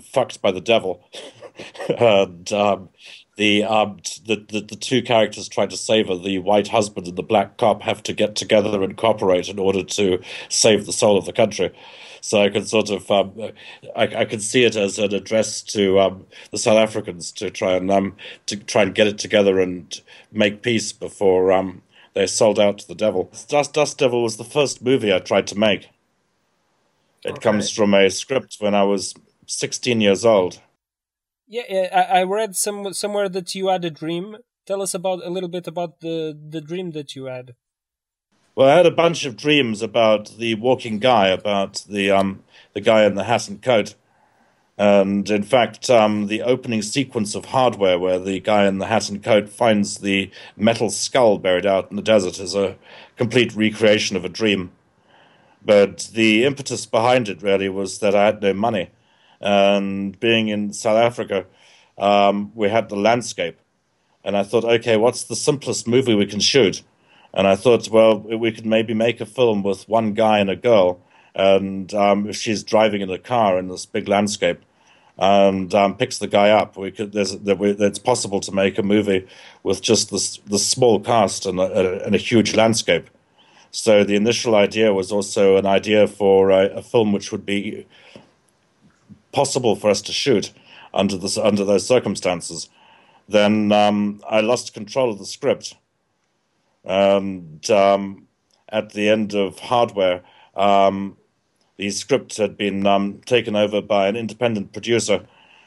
fucked 0.03 0.43
by 0.43 0.53
the 0.53 0.61
devil, 0.61 1.05
and 1.99 2.53
um, 2.53 2.91
the, 3.41 3.65
um, 3.65 3.97
the, 4.27 4.37
the 4.37 4.61
the 4.61 4.77
two 4.77 5.01
characters 5.01 5.49
trying 5.49 5.71
to 5.71 5.77
save 5.79 6.09
her, 6.09 6.17
the 6.17 6.41
white 6.41 6.69
husband 6.69 7.09
and 7.09 7.17
the 7.17 7.23
black 7.23 7.57
cop, 7.57 7.81
have 7.81 8.03
to 8.03 8.13
get 8.13 8.37
together 8.37 8.83
and 8.83 8.99
cooperate 8.99 9.49
in 9.49 9.59
order 9.59 9.83
to 9.83 10.21
save 10.51 10.85
the 10.85 10.93
soul 10.93 11.17
of 11.17 11.25
the 11.25 11.33
country. 11.33 11.73
So 12.21 12.43
I 12.43 12.51
can 12.51 12.67
sort 12.67 12.91
of 12.91 13.11
um, 13.11 13.33
I, 13.97 14.03
I 14.03 14.25
can 14.27 14.41
see 14.41 14.65
it 14.65 14.77
as 14.77 14.99
an 14.99 15.15
address 15.15 15.63
to 15.63 16.01
um, 16.01 16.27
the 16.51 16.59
South 16.59 16.77
Africans 16.77 17.33
to 17.33 17.49
try 17.49 17.73
and 17.73 17.91
um, 17.91 18.15
to 18.45 18.59
try 18.59 18.83
and 18.83 18.95
get 18.95 19.07
it 19.07 19.17
together 19.17 19.59
and 19.59 19.99
make 20.31 20.61
peace 20.61 20.93
before 20.93 21.51
um, 21.51 21.81
they 22.13 22.27
sold 22.27 22.61
out 22.61 22.81
to 22.81 22.89
the 22.89 22.95
devil. 22.95 23.33
Dust 23.49 23.73
Dust 23.73 23.97
Devil 23.97 24.23
was 24.23 24.37
the 24.37 24.45
first 24.45 24.83
movie 24.83 25.15
I 25.15 25.19
tried 25.19 25.47
to 25.47 25.59
make. 25.59 25.89
It 27.25 27.31
okay. 27.31 27.41
comes 27.41 27.71
from 27.71 27.95
a 27.95 28.11
script 28.11 28.59
when 28.61 28.75
I 28.75 28.83
was 28.83 29.15
16 29.47 30.03
years 30.03 30.27
old. 30.27 30.61
Yeah, 31.53 31.89
I, 31.93 32.21
I 32.21 32.23
read 32.23 32.55
some 32.55 32.95
somewhere 32.95 33.29
that 33.29 33.57
you 33.57 33.67
had 33.67 33.85
a 33.85 33.91
dream. 33.91 34.37
Tell 34.67 34.81
us 34.81 34.95
about 34.95 35.27
a 35.27 35.31
little 35.31 35.49
bit 35.49 35.67
about 35.67 35.99
the 35.99 36.39
the 36.49 36.61
dream 36.61 36.93
that 36.93 37.17
you 37.17 37.25
had. 37.25 37.57
Well, 38.55 38.69
I 38.69 38.77
had 38.77 38.87
a 38.87 38.93
bunch 38.93 39.25
of 39.25 39.37
dreams 39.37 39.83
about 39.83 40.37
the 40.39 40.55
walking 40.55 41.01
guy, 41.01 41.27
about 41.27 41.85
the 41.89 42.13
um 42.13 42.45
the 42.73 42.81
guy 42.81 43.05
in 43.05 43.17
the 43.17 43.25
hat 43.25 43.49
and 43.49 43.61
coat, 43.61 43.97
and 44.79 45.29
in 45.29 45.43
fact, 45.43 45.91
um, 45.91 46.29
the 46.29 46.43
opening 46.43 46.83
sequence 46.83 47.35
of 47.35 47.47
Hardware, 47.47 47.99
where 47.99 48.21
the 48.21 48.39
guy 48.39 48.69
in 48.69 48.79
the 48.79 48.87
hat 48.87 49.09
and 49.09 49.21
coat 49.21 49.49
finds 49.49 49.99
the 49.99 50.31
metal 50.57 50.89
skull 50.89 51.37
buried 51.37 51.67
out 51.67 51.91
in 51.91 51.97
the 51.97 52.03
desert, 52.03 52.39
is 52.39 52.55
a 52.55 52.77
complete 53.17 53.57
recreation 53.57 54.17
of 54.17 54.25
a 54.25 54.29
dream. 54.29 54.71
But 55.65 56.11
the 56.13 56.45
impetus 56.45 56.87
behind 56.87 57.29
it 57.29 57.43
really 57.43 57.69
was 57.69 57.99
that 57.99 58.15
I 58.15 58.27
had 58.27 58.41
no 58.41 58.55
money 58.55 58.91
and 59.41 60.19
being 60.21 60.49
in 60.49 60.73
South 60.73 60.99
Africa, 60.99 61.47
um, 61.99 62.53
we 62.55 62.69
had 62.69 62.89
the 62.89 62.97
landscape. 62.97 63.59
And 64.25 64.37
I 64.37 64.43
thought, 64.43 64.65
okay, 64.65 64.97
what's 64.97 65.25
the 65.25 65.37
simplest 65.37 65.89
movie 65.89 66.15
we 66.15 66.27
can 66.27 66.41
shoot? 66.41 66.83
And 67.33 67.47
I 67.47 67.57
thought, 67.57 67.89
well, 67.89 68.19
we 68.19 68.53
could 68.53 68.67
maybe 68.67 68.93
make 68.93 69.21
a 69.21 69.27
film 69.27 69.63
with 69.63 69.89
one 69.89 70.15
guy 70.15 70.41
and 70.41 70.51
a 70.51 70.57
girl, 70.57 71.01
and 71.35 71.93
um, 71.95 72.33
she's 72.33 72.65
driving 72.65 73.03
in 73.03 73.11
a 73.11 73.19
car 73.19 73.59
in 73.59 73.69
this 73.69 73.87
big 73.87 74.09
landscape, 74.09 74.61
and 75.17 75.73
um, 75.75 75.97
picks 75.97 76.19
the 76.19 76.27
guy 76.27 76.51
up. 76.51 76.77
We 76.77 76.91
could, 76.91 77.13
there's, 77.13 77.39
there, 77.39 77.57
it's 77.61 78.01
possible 78.01 78.41
to 78.41 78.53
make 78.53 78.79
a 78.79 78.83
movie 78.83 79.29
with 79.63 79.81
just 79.81 80.11
this, 80.11 80.39
this 80.39 80.67
small 80.67 80.99
cast 80.99 81.47
and 81.47 81.61
a, 81.61 82.05
and 82.05 82.15
a 82.15 82.19
huge 82.19 82.57
landscape. 82.57 83.09
So 83.71 84.03
the 84.03 84.17
initial 84.17 84.57
idea 84.57 84.93
was 84.93 85.13
also 85.13 85.57
an 85.57 85.67
idea 85.67 86.09
for 86.09 86.51
a, 86.51 86.67
a 86.71 86.83
film 86.83 87.13
which 87.13 87.31
would 87.31 87.47
be 87.47 87.87
possible 89.33 89.77
for 89.77 89.91
us 89.91 90.03
to 90.03 90.13
shoot 90.13 90.53
under 90.93 91.17
this 91.17 91.39
under 91.39 91.65
those 91.65 91.87
circumstances, 91.87 92.69
then 93.29 93.73
um, 93.73 94.21
I 94.29 94.41
lost 94.41 94.75
control 94.75 95.11
of 95.11 95.19
the 95.19 95.27
script. 95.27 95.77
And 96.85 97.69
um, 97.71 98.27
at 98.69 98.91
the 98.91 99.09
end 99.09 99.35
of 99.35 99.59
Hardware, 99.59 100.23
um, 100.55 101.17
the 101.77 101.91
script 101.91 102.37
had 102.39 102.57
been 102.57 102.87
um, 102.87 103.21
taken 103.27 103.55
over 103.55 103.81
by 103.81 104.09
an 104.09 104.17
independent 104.17 104.73
producer 104.73 105.27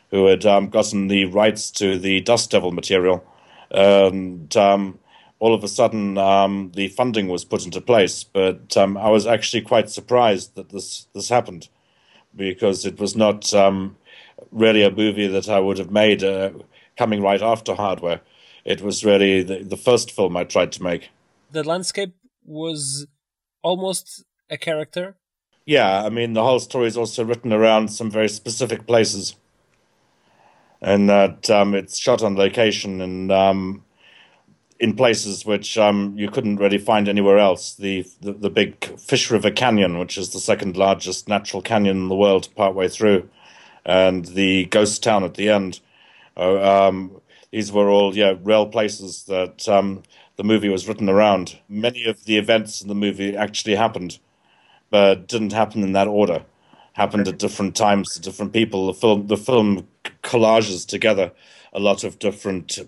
who 0.10 0.26
had 0.26 0.46
um, 0.46 0.70
gotten 0.70 1.08
the 1.08 1.26
rights 1.26 1.72
to 1.72 1.98
the 1.98 2.22
Dust 2.22 2.52
Devil 2.52 2.72
material. 2.72 3.24
And 3.72 4.56
um, 4.58 5.00
all 5.40 5.54
of 5.54 5.64
a 5.64 5.68
sudden, 5.68 6.16
the 6.16 6.94
funding 6.96 7.28
was 7.28 7.46
put 7.46 7.66
into 7.66 7.82
place. 7.82 8.24
But 8.24 8.76
I 8.78 9.10
was 9.10 9.26
actually 9.26 9.62
quite 9.62 9.90
surprised 9.90 10.56
that 10.56 10.70
this, 10.70 11.08
this 11.14 11.30
happened 11.30 11.70
because 12.36 12.86
it 12.86 13.00
was 13.00 13.16
not 13.16 13.54
um, 13.54 13.96
really 14.52 14.84
a 14.84 14.92
movie 14.92 15.28
that 15.28 15.50
I 15.50 15.60
would 15.60 15.78
have 15.78 15.92
made 15.92 16.24
uh, 16.24 16.52
coming 16.98 17.22
right 17.22 17.42
after 17.42 17.76
Hardware. 17.76 18.22
It 18.66 18.82
was 18.82 19.04
really 19.04 19.44
the, 19.44 19.64
the 19.64 19.78
first 19.78 20.12
film 20.12 20.38
I 20.38 20.44
tried 20.44 20.72
to 20.74 20.84
make. 20.84 21.10
The 21.52 21.64
landscape 21.64 22.16
was 22.46 23.06
almost 23.62 24.24
a 24.50 24.58
character. 24.58 25.16
Yeah, 25.66 26.04
I 26.04 26.10
mean, 26.10 26.34
the 26.34 26.44
whole 26.44 26.60
story 26.60 26.88
is 26.88 26.98
also 26.98 27.24
written 27.24 27.54
around 27.54 27.90
some 27.90 28.12
very 28.12 28.30
specific 28.30 28.86
places. 28.86 29.36
And 30.82 31.10
that 31.10 31.50
um, 31.50 31.74
it's 31.74 31.98
shot 31.98 32.22
on 32.22 32.36
location 32.36 33.00
and 33.00 33.32
um, 33.32 33.86
in 34.84 34.94
places 34.94 35.46
which 35.46 35.78
um, 35.78 36.14
you 36.18 36.30
couldn't 36.30 36.58
really 36.58 36.78
find 36.78 37.08
anywhere 37.08 37.38
else. 37.38 37.76
The, 37.76 38.06
the, 38.20 38.34
the 38.34 38.50
big 38.50 38.84
Fish 39.00 39.32
River 39.32 39.50
Canyon, 39.50 39.98
which 39.98 40.18
is 40.18 40.34
the 40.34 40.42
second 40.42 40.76
largest 40.76 41.30
natural 41.30 41.62
canyon 41.62 41.96
in 41.96 42.10
the 42.10 42.18
world, 42.18 42.50
partway 42.54 42.90
through, 42.90 43.30
and 43.86 44.26
the 44.26 44.66
ghost 44.66 45.02
town 45.02 45.24
at 45.24 45.36
the 45.36 45.48
end. 45.48 45.80
Uh, 46.36 46.88
um, 46.90 47.22
these 47.52 47.72
were 47.72 47.90
all 47.90 48.14
yeah 48.14 48.34
real 48.44 48.66
places 48.66 49.24
that 49.24 49.70
um, 49.70 50.04
the 50.36 50.44
movie 50.44 50.68
was 50.68 50.86
written 50.86 51.08
around. 51.08 51.58
Many 51.70 52.04
of 52.04 52.26
the 52.26 52.38
events 52.38 52.82
in 52.82 52.90
the 52.90 52.96
movie 53.06 53.38
actually 53.38 53.76
happened, 53.76 54.20
but 54.90 55.30
didn't 55.30 55.54
happen 55.54 55.82
in 55.82 55.94
that 55.94 56.10
order. 56.10 56.44
Happened 56.92 57.30
at 57.30 57.40
different 57.40 57.78
times 57.78 58.14
to 58.14 58.20
different 58.20 58.52
people. 58.52 58.88
The 58.88 58.94
film 58.96 59.28
the 59.28 59.38
film 59.38 59.88
collages 60.24 60.86
together 60.86 61.32
a 61.72 61.80
lot 61.80 62.04
of 62.04 62.20
different 62.20 62.80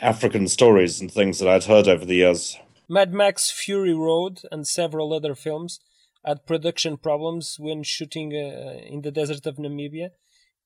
African 0.00 0.48
stories 0.48 1.00
and 1.00 1.10
things 1.10 1.38
that 1.38 1.48
I'd 1.48 1.64
heard 1.64 1.88
over 1.88 2.04
the 2.04 2.16
years. 2.16 2.58
Mad 2.88 3.12
Max 3.12 3.50
Fury 3.50 3.94
Road 3.94 4.42
and 4.52 4.66
several 4.66 5.12
other 5.12 5.34
films 5.34 5.80
had 6.24 6.46
production 6.46 6.96
problems 6.96 7.56
when 7.58 7.82
shooting 7.82 8.32
uh, 8.32 8.78
in 8.86 9.02
the 9.02 9.10
desert 9.10 9.46
of 9.46 9.56
Namibia. 9.56 10.10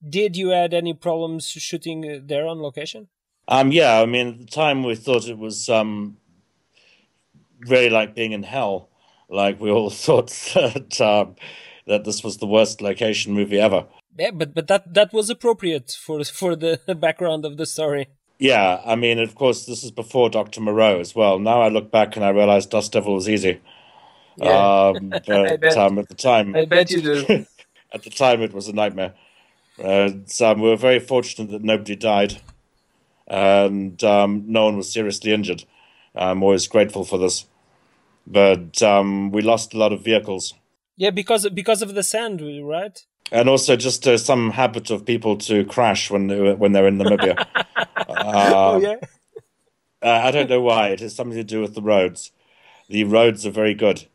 Did 0.07 0.37
you 0.37 0.51
had 0.51 0.73
any 0.73 0.95
problems 0.95 1.49
shooting 1.49 2.09
uh, 2.09 2.21
there 2.23 2.47
on 2.47 2.61
location? 2.61 3.09
Um, 3.49 3.73
yeah, 3.73 4.01
I 4.01 4.07
mean, 4.07 4.29
at 4.29 4.39
the 4.39 4.47
time 4.47 4.83
we 4.83 4.95
thought 4.95 5.29
it 5.29 5.39
was 5.39 5.69
um, 5.69 6.19
really 7.67 7.91
like 7.91 8.15
being 8.15 8.33
in 8.33 8.43
hell. 8.43 8.91
Like 9.29 9.61
we 9.61 9.71
all 9.71 9.91
thought 10.07 10.29
that 10.55 11.01
um, 11.01 11.37
that 11.87 12.05
this 12.05 12.23
was 12.23 12.39
the 12.39 12.47
worst 12.47 12.81
location 12.81 13.33
movie 13.33 13.59
ever. 13.59 13.87
Yeah, 14.19 14.31
but 14.33 14.55
but 14.55 14.67
that 14.69 14.95
that 14.95 15.13
was 15.13 15.31
appropriate 15.31 15.91
for 15.93 16.23
for 16.25 16.57
the 16.57 16.81
background 17.01 17.45
of 17.45 17.57
the 17.57 17.67
story. 17.67 18.09
Yeah, 18.39 18.81
I 18.85 18.95
mean, 18.95 19.19
of 19.19 19.35
course, 19.35 19.67
this 19.67 19.83
is 19.83 19.91
before 19.91 20.31
Dr. 20.31 20.61
Moreau 20.61 21.01
as 21.01 21.15
well. 21.15 21.39
Now 21.39 21.61
I 21.61 21.69
look 21.69 21.91
back 21.91 22.15
and 22.15 22.25
I 22.25 22.29
realize 22.29 22.67
Dust 22.67 22.93
Devil 22.93 23.15
was 23.15 23.29
easy. 23.29 23.61
Yeah. 24.37 24.91
Um, 24.95 25.09
but 25.27 25.77
um, 25.77 25.99
at 25.99 26.09
the 26.09 26.15
time, 26.15 26.55
I 26.55 26.65
bet 26.65 26.91
you 26.91 27.03
do. 27.03 27.47
at 27.93 28.05
the 28.05 28.11
time, 28.11 28.43
it 28.43 28.53
was 28.53 28.69
a 28.69 28.73
nightmare. 28.73 29.15
Uh, 29.83 30.11
so 30.27 30.53
we 30.55 30.63
were 30.63 30.77
very 30.77 31.01
fortunate 31.01 31.51
that 31.51 31.63
nobody 31.63 31.97
died, 31.97 32.41
and 33.27 34.03
um, 34.05 34.45
no 34.47 34.65
one 34.65 34.77
was 34.77 34.93
seriously 34.93 35.33
injured. 35.33 35.65
I'm 36.15 36.43
always 36.43 36.67
grateful 36.67 37.05
for 37.05 37.19
this, 37.19 37.47
but 38.27 38.83
um, 38.83 39.31
we 39.31 39.41
lost 39.43 39.75
a 39.75 39.79
lot 39.79 39.93
of 39.93 40.03
vehicles. 40.03 40.55
Yeah, 40.97 41.11
because 41.11 41.49
because 41.51 41.81
of 41.81 41.95
the 41.95 42.03
sand, 42.03 42.41
right? 42.67 43.05
and 43.31 43.49
also 43.49 43.77
just 43.77 44.07
uh, 44.07 44.17
some 44.17 44.51
habit 44.51 44.91
of 44.91 45.05
people 45.05 45.37
to 45.37 45.65
crash 45.65 46.11
when 46.11 46.29
they, 46.29 46.55
when 46.55 46.73
they're 46.73 46.87
in 46.87 46.99
Namibia. 46.99 47.47
oh 48.35 48.77
um, 48.77 48.83
yeah. 48.83 48.97
Uh, 50.01 50.21
I 50.25 50.31
don't 50.31 50.49
know 50.49 50.61
why. 50.61 50.89
It 50.89 51.01
has 51.01 51.15
something 51.15 51.37
to 51.37 51.45
do 51.45 51.61
with 51.61 51.75
the 51.75 51.83
roads. 51.83 52.31
The 52.89 53.05
roads 53.05 53.45
are 53.47 53.51
very 53.51 53.75
good, 53.75 54.07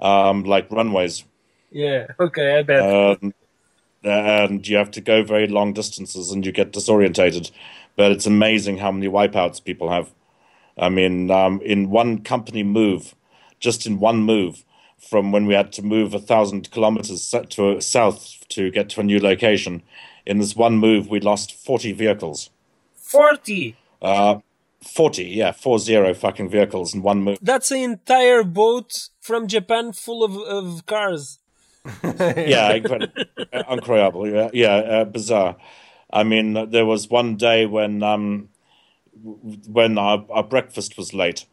um, 0.00 0.44
like 0.44 0.70
runways. 0.70 1.24
Yeah. 1.70 2.06
Okay. 2.20 2.58
I 2.58 2.62
bet. 2.62 2.82
Um, 3.22 3.34
and 4.04 4.66
you 4.66 4.76
have 4.76 4.90
to 4.92 5.00
go 5.00 5.22
very 5.22 5.46
long 5.46 5.72
distances, 5.72 6.30
and 6.30 6.44
you 6.44 6.52
get 6.52 6.72
disorientated. 6.72 7.50
But 7.96 8.12
it's 8.12 8.26
amazing 8.26 8.78
how 8.78 8.90
many 8.90 9.08
wipeouts 9.08 9.62
people 9.64 9.90
have. 9.90 10.10
I 10.78 10.88
mean, 10.88 11.30
um, 11.30 11.60
in 11.62 11.90
one 11.90 12.22
company 12.22 12.62
move, 12.62 13.14
just 13.60 13.86
in 13.86 14.00
one 14.00 14.22
move, 14.22 14.64
from 14.98 15.32
when 15.32 15.46
we 15.46 15.54
had 15.54 15.72
to 15.72 15.82
move 15.82 16.14
a 16.14 16.18
thousand 16.18 16.70
kilometers 16.70 17.34
to 17.50 17.80
south 17.80 18.48
to 18.48 18.70
get 18.70 18.88
to 18.90 19.00
a 19.00 19.04
new 19.04 19.20
location. 19.20 19.82
In 20.24 20.38
this 20.38 20.56
one 20.56 20.78
move, 20.78 21.08
we 21.08 21.20
lost 21.20 21.54
40 21.54 21.92
vehicles. 21.92 22.50
40? 23.12 23.76
Uh, 24.00 24.38
40, 24.82 25.24
yeah, 25.24 25.52
four 25.52 25.78
zero 25.78 26.12
fucking 26.12 26.48
vehicles 26.48 26.94
in 26.94 27.02
one 27.02 27.22
move. 27.22 27.38
That's 27.40 27.70
an 27.70 27.78
entire 27.78 28.42
boat 28.42 29.10
from 29.20 29.46
Japan 29.46 29.92
full 29.92 30.24
of, 30.24 30.36
of 30.36 30.86
cars. 30.86 31.38
yeah, 32.04 32.72
incredible, 32.72 33.24
incredible. 33.70 34.28
Yeah, 34.28 34.50
yeah 34.52 34.74
uh, 34.74 35.04
bizarre. 35.04 35.56
I 36.12 36.24
mean, 36.24 36.70
there 36.70 36.86
was 36.86 37.08
one 37.08 37.36
day 37.36 37.66
when 37.66 38.02
um, 38.02 38.50
when 39.66 39.98
our, 39.98 40.24
our 40.30 40.42
breakfast 40.42 40.96
was 40.96 41.14
late. 41.14 41.46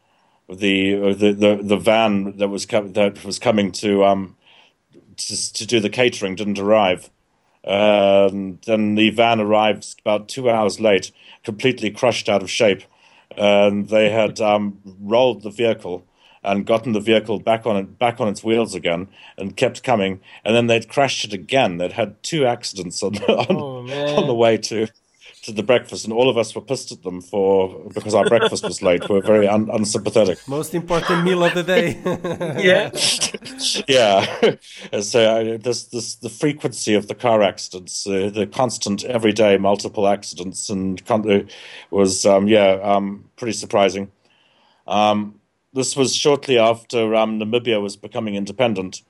The, 0.48 1.14
the 1.14 1.32
the 1.32 1.60
the 1.62 1.78
van 1.78 2.38
that 2.38 2.48
was 2.48 2.66
com- 2.66 2.94
that 2.94 3.24
was 3.24 3.38
coming 3.38 3.72
to 3.74 4.04
um 4.04 4.36
to, 5.18 5.54
to 5.54 5.68
do 5.68 5.80
the 5.80 5.90
catering 5.90 6.36
didn't 6.36 6.58
arrive. 6.58 7.12
And 7.70 8.60
then 8.66 8.96
the 8.96 9.12
van 9.12 9.40
arrived 9.40 10.02
about 10.02 10.28
two 10.28 10.50
hours 10.50 10.80
late, 10.80 11.12
completely 11.44 11.92
crushed 11.92 12.28
out 12.28 12.42
of 12.42 12.50
shape. 12.50 12.82
And 13.38 13.90
they 13.90 14.10
had 14.10 14.42
um, 14.42 14.80
rolled 15.00 15.44
the 15.44 15.52
vehicle 15.52 16.04
and 16.44 16.66
gotten 16.66 16.94
the 16.94 17.00
vehicle 17.00 17.40
back 17.40 17.68
on 17.68 17.78
it, 17.78 18.00
back 18.00 18.20
on 18.20 18.28
its 18.28 18.44
wheels 18.44 18.74
again, 18.74 19.08
and 19.38 19.56
kept 19.56 19.84
coming. 19.84 20.20
And 20.44 20.56
then 20.56 20.66
they'd 20.66 20.90
crashed 20.90 21.26
it 21.26 21.34
again. 21.34 21.78
They'd 21.78 21.92
had 21.92 22.22
two 22.24 22.44
accidents 22.44 23.04
on 23.04 23.18
on, 23.24 23.46
oh, 23.92 24.16
on 24.16 24.26
the 24.26 24.34
way 24.34 24.58
to 24.58 24.88
to 25.44 25.52
the 25.52 25.64
breakfast, 25.64 26.06
and 26.06 26.14
all 26.14 26.30
of 26.30 26.38
us 26.38 26.54
were 26.54 26.62
pissed 26.62 26.92
at 26.92 27.04
them 27.04 27.22
for 27.22 27.90
because 27.94 28.14
our 28.14 28.28
breakfast 28.28 28.64
was 28.64 28.82
late. 28.82 29.08
We 29.10 29.18
are 29.18 29.22
very 29.22 29.48
un- 29.48 29.70
unsympathetic. 29.72 30.46
Most 30.48 30.76
important 30.76 31.24
meal 31.24 31.44
of 31.44 31.54
the 31.54 31.64
day. 31.64 32.00
yeah, 32.64 32.92
yeah. 33.88 35.00
so 35.02 35.20
uh, 35.24 35.58
this 35.58 35.86
this 35.86 36.16
the 36.16 36.30
frequency 36.30 36.94
of 36.94 37.08
the 37.08 37.16
car 37.16 37.42
accidents, 37.42 38.06
uh, 38.06 38.30
the 38.34 38.48
constant 38.48 39.04
everyday 39.06 39.58
multiple 39.58 40.08
accidents, 40.08 40.70
and 40.70 41.06
con- 41.06 41.30
uh, 41.30 41.44
was 41.92 42.26
um, 42.26 42.48
yeah 42.48 42.80
um, 42.84 43.30
pretty 43.36 43.54
surprising. 43.54 44.12
Um, 44.88 45.40
this 45.74 45.96
was 45.96 46.16
shortly 46.16 46.58
after 46.58 47.16
um, 47.16 47.40
Namibia 47.40 47.82
was 47.82 47.96
becoming 47.96 48.36
independent. 48.36 49.04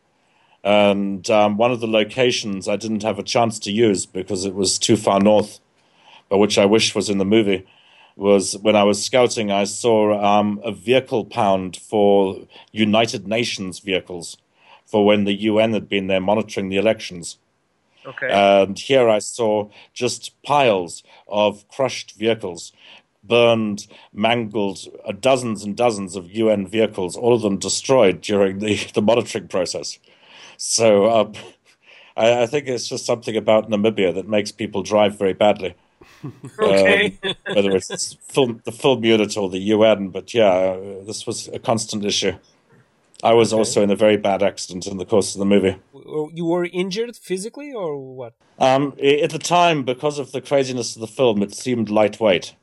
And 0.61 1.29
um, 1.29 1.55
one 1.55 1.71
of 1.71 1.79
the 1.79 1.87
locations 1.87 2.67
I 2.67 2.75
didn't 2.75 3.03
have 3.03 3.17
a 3.17 3.23
chance 3.23 3.59
to 3.59 3.71
use 3.71 4.05
because 4.05 4.43
it 4.43 4.53
was 4.53 4.77
too 4.77 4.97
far 4.97 5.21
north 5.21 5.61
which 6.37 6.57
I 6.57 6.65
wish 6.65 6.93
was 6.93 7.09
in 7.09 7.17
the 7.17 7.25
movie, 7.25 7.65
was 8.15 8.57
when 8.57 8.75
I 8.75 8.83
was 8.83 9.03
scouting, 9.03 9.49
I 9.49 9.63
saw 9.63 10.21
um, 10.21 10.59
a 10.63 10.71
vehicle 10.71 11.25
pound 11.25 11.77
for 11.77 12.47
United 12.71 13.27
Nations 13.27 13.79
vehicles 13.79 14.37
for 14.85 15.05
when 15.05 15.23
the 15.23 15.33
UN 15.33 15.73
had 15.73 15.87
been 15.87 16.07
there 16.07 16.19
monitoring 16.19 16.69
the 16.69 16.77
elections. 16.77 17.37
Okay. 18.05 18.29
And 18.29 18.77
here 18.77 19.07
I 19.07 19.19
saw 19.19 19.69
just 19.93 20.41
piles 20.43 21.03
of 21.27 21.67
crushed 21.69 22.15
vehicles, 22.17 22.73
burned, 23.23 23.87
mangled, 24.11 24.79
uh, 25.05 25.11
dozens 25.11 25.63
and 25.63 25.75
dozens 25.75 26.15
of 26.15 26.31
UN 26.31 26.67
vehicles, 26.67 27.15
all 27.15 27.33
of 27.35 27.41
them 27.41 27.57
destroyed 27.57 28.21
during 28.21 28.59
the, 28.59 28.75
the 28.93 29.01
monitoring 29.01 29.47
process. 29.47 29.99
So 30.57 31.09
um, 31.09 31.33
I, 32.17 32.43
I 32.43 32.45
think 32.47 32.67
it's 32.67 32.87
just 32.87 33.05
something 33.05 33.35
about 33.35 33.69
Namibia 33.69 34.13
that 34.15 34.27
makes 34.27 34.51
people 34.51 34.81
drive 34.81 35.17
very 35.17 35.33
badly. 35.33 35.75
Okay. 36.60 37.17
um, 37.23 37.36
whether 37.53 37.71
it's 37.71 38.13
film, 38.27 38.62
the 38.65 38.71
film 38.71 39.03
unit 39.03 39.38
or 39.38 39.49
the 39.49 39.60
UN, 39.60 40.10
but 40.10 40.34
yeah, 40.34 40.77
this 41.05 41.25
was 41.25 41.47
a 41.49 41.60
constant 41.60 42.05
issue. 42.05 42.34
I 43.21 43.34
was 43.34 43.51
okay. 43.51 43.60
also 43.60 43.84
in 43.84 43.91
a 43.91 43.95
very 43.95 44.17
bad 44.17 44.41
accident 44.41 44.88
in 44.88 44.97
the 44.97 45.05
course 45.05 45.36
of 45.36 45.39
the 45.39 45.45
movie. 45.45 45.75
You 46.34 46.45
were 46.45 46.65
injured 46.65 47.15
physically, 47.17 47.73
or 47.73 47.97
what? 47.97 48.34
Um, 48.58 48.93
at 49.01 49.32
the 49.32 49.39
time, 49.39 49.84
because 49.84 50.19
of 50.19 50.32
the 50.32 50.41
craziness 50.41 50.95
of 50.95 51.01
the 51.01 51.08
film, 51.08 51.41
it 51.43 51.53
seemed 51.53 51.89
lightweight. 51.89 52.55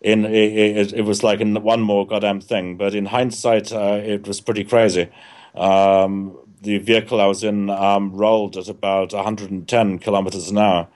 In 0.00 0.24
it, 0.24 0.92
it 0.92 1.02
was 1.02 1.22
like 1.22 1.40
in 1.40 1.60
one 1.62 1.80
more 1.80 2.06
goddamn 2.06 2.40
thing, 2.40 2.76
but 2.76 2.94
in 2.94 3.06
hindsight, 3.06 3.72
uh, 3.72 4.00
it 4.02 4.28
was 4.28 4.40
pretty 4.40 4.64
crazy. 4.64 5.08
Um, 5.54 6.38
the 6.62 6.78
vehicle 6.78 7.20
I 7.20 7.26
was 7.26 7.42
in 7.44 7.68
um, 7.68 8.12
rolled 8.12 8.56
at 8.56 8.68
about 8.68 9.12
110 9.12 9.98
kilometers 9.98 10.50
an 10.50 10.58
hour 10.58 10.88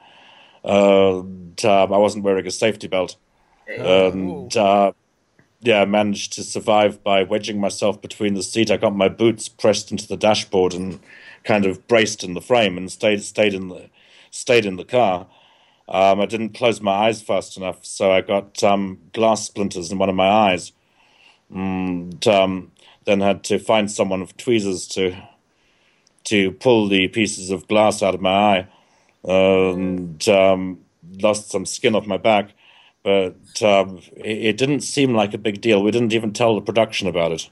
and 0.65 1.65
um, 1.65 1.93
I 1.93 1.97
wasn't 1.97 2.25
wearing 2.25 2.47
a 2.47 2.51
safety 2.51 2.87
belt, 2.87 3.17
and 3.69 4.57
uh, 4.57 4.93
yeah, 5.61 5.83
I 5.83 5.85
managed 5.85 6.33
to 6.35 6.43
survive 6.43 7.03
by 7.03 7.23
wedging 7.23 7.61
myself 7.61 8.01
between 8.01 8.35
the 8.35 8.43
seat. 8.43 8.71
I 8.71 8.77
got 8.77 8.95
my 8.95 9.09
boots 9.09 9.49
pressed 9.49 9.91
into 9.91 10.07
the 10.07 10.17
dashboard 10.17 10.75
and 10.75 11.01
kind 11.45 11.67
of 11.67 11.87
braced 11.89 12.25
in 12.25 12.35
the 12.35 12.41
frame, 12.41 12.77
and 12.77 12.91
stayed 12.91 13.23
stayed 13.23 13.55
in 13.55 13.69
the 13.69 13.91
stayed 14.31 14.67
in 14.67 14.77
the 14.77 14.85
car. 14.85 15.27
Um, 15.89 16.21
I 16.21 16.27
didn't 16.27 16.55
close 16.55 16.81
my 16.81 16.93
eyes 16.93 17.21
fast 17.21 17.57
enough, 17.57 17.85
so 17.85 18.13
I 18.13 18.21
got 18.21 18.63
um, 18.63 18.99
glass 19.13 19.45
splinters 19.45 19.91
in 19.91 19.99
one 19.99 20.09
of 20.09 20.15
my 20.15 20.29
eyes, 20.29 20.73
and 21.53 22.27
um, 22.29 22.71
then 23.05 23.21
had 23.21 23.43
to 23.45 23.59
find 23.59 23.91
someone 23.91 24.21
with 24.21 24.37
tweezers 24.37 24.87
to 24.89 25.17
to 26.25 26.53
pull 26.53 26.89
the 26.89 27.09
pieces 27.09 27.51
of 27.51 27.67
glass 27.67 28.01
out 28.01 28.15
of 28.15 28.21
my 28.21 28.31
eye 28.31 28.69
and 29.25 30.29
um, 30.29 30.79
lost 31.21 31.51
some 31.51 31.67
skin 31.67 31.95
off 31.95 32.07
my 32.07 32.17
back. 32.17 32.53
But 33.03 33.63
um, 33.63 34.01
it, 34.17 34.45
it, 34.45 34.57
didn't 34.57 34.81
seem 34.81 35.15
like 35.15 35.35
a 35.35 35.39
big 35.39 35.61
deal. 35.61 35.83
We 35.83 35.91
didn't 35.91 36.13
even 36.13 36.33
tell 36.33 36.55
the 36.55 36.61
production 36.61 37.09
about 37.09 37.33
it 37.33 37.51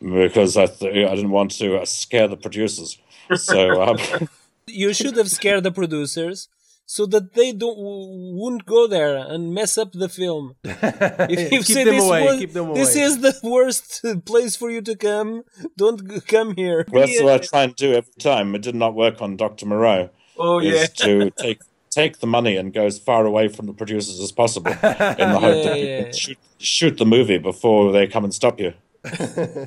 because 0.00 0.56
I, 0.56 0.66
th- 0.66 1.06
I 1.06 1.14
didn't 1.14 1.30
want 1.30 1.50
to 1.58 1.78
uh, 1.78 1.84
scare 1.84 2.28
the 2.28 2.36
producers. 2.36 2.98
So 3.34 3.82
um, 3.82 3.98
you 4.66 4.94
should 4.94 5.16
have 5.16 5.30
scared 5.30 5.64
the 5.64 5.72
producers 5.72 6.48
so 6.86 7.06
that 7.06 7.32
they 7.32 7.52
don't 7.52 7.76
wouldn't 7.78 8.66
go 8.66 8.86
there 8.86 9.16
and 9.16 9.54
mess 9.54 9.78
up 9.78 9.92
the 9.92 10.08
film. 10.08 10.56
If 10.64 11.52
you 11.52 11.62
say 11.62 11.84
this, 11.84 12.02
was, 12.02 12.74
this 12.74 12.96
is 12.96 13.20
the 13.20 13.38
worst 13.42 14.04
place 14.24 14.56
for 14.56 14.70
you 14.70 14.82
to 14.82 14.96
come, 14.96 15.44
don't 15.76 16.26
come 16.26 16.54
here. 16.56 16.84
Well, 16.90 17.02
that's 17.02 17.18
yeah. 17.18 17.24
what 17.24 17.34
I 17.34 17.38
try 17.38 17.62
and 17.64 17.76
do 17.76 17.92
every 17.92 18.12
time. 18.18 18.54
It 18.54 18.62
did 18.62 18.74
not 18.74 18.94
work 18.94 19.22
on 19.22 19.36
Doctor 19.36 19.66
Moreau. 19.66 20.10
Oh 20.36 20.58
yeah. 20.58 20.86
to 20.86 21.30
take 21.30 21.60
take 21.94 22.18
the 22.18 22.26
money 22.26 22.56
and 22.56 22.72
go 22.72 22.86
as 22.86 22.98
far 22.98 23.24
away 23.24 23.48
from 23.48 23.66
the 23.66 23.72
producers 23.72 24.18
as 24.20 24.32
possible 24.32 24.72
in 24.72 24.78
the 24.80 25.38
hope 25.40 25.56
yeah, 25.64 25.64
that 25.64 25.78
you 25.78 25.86
yeah. 25.86 26.12
shoot, 26.12 26.38
shoot 26.58 26.98
the 26.98 27.06
movie 27.06 27.38
before 27.38 27.92
they 27.92 28.06
come 28.08 28.24
and 28.24 28.34
stop 28.34 28.58
you. 28.58 28.74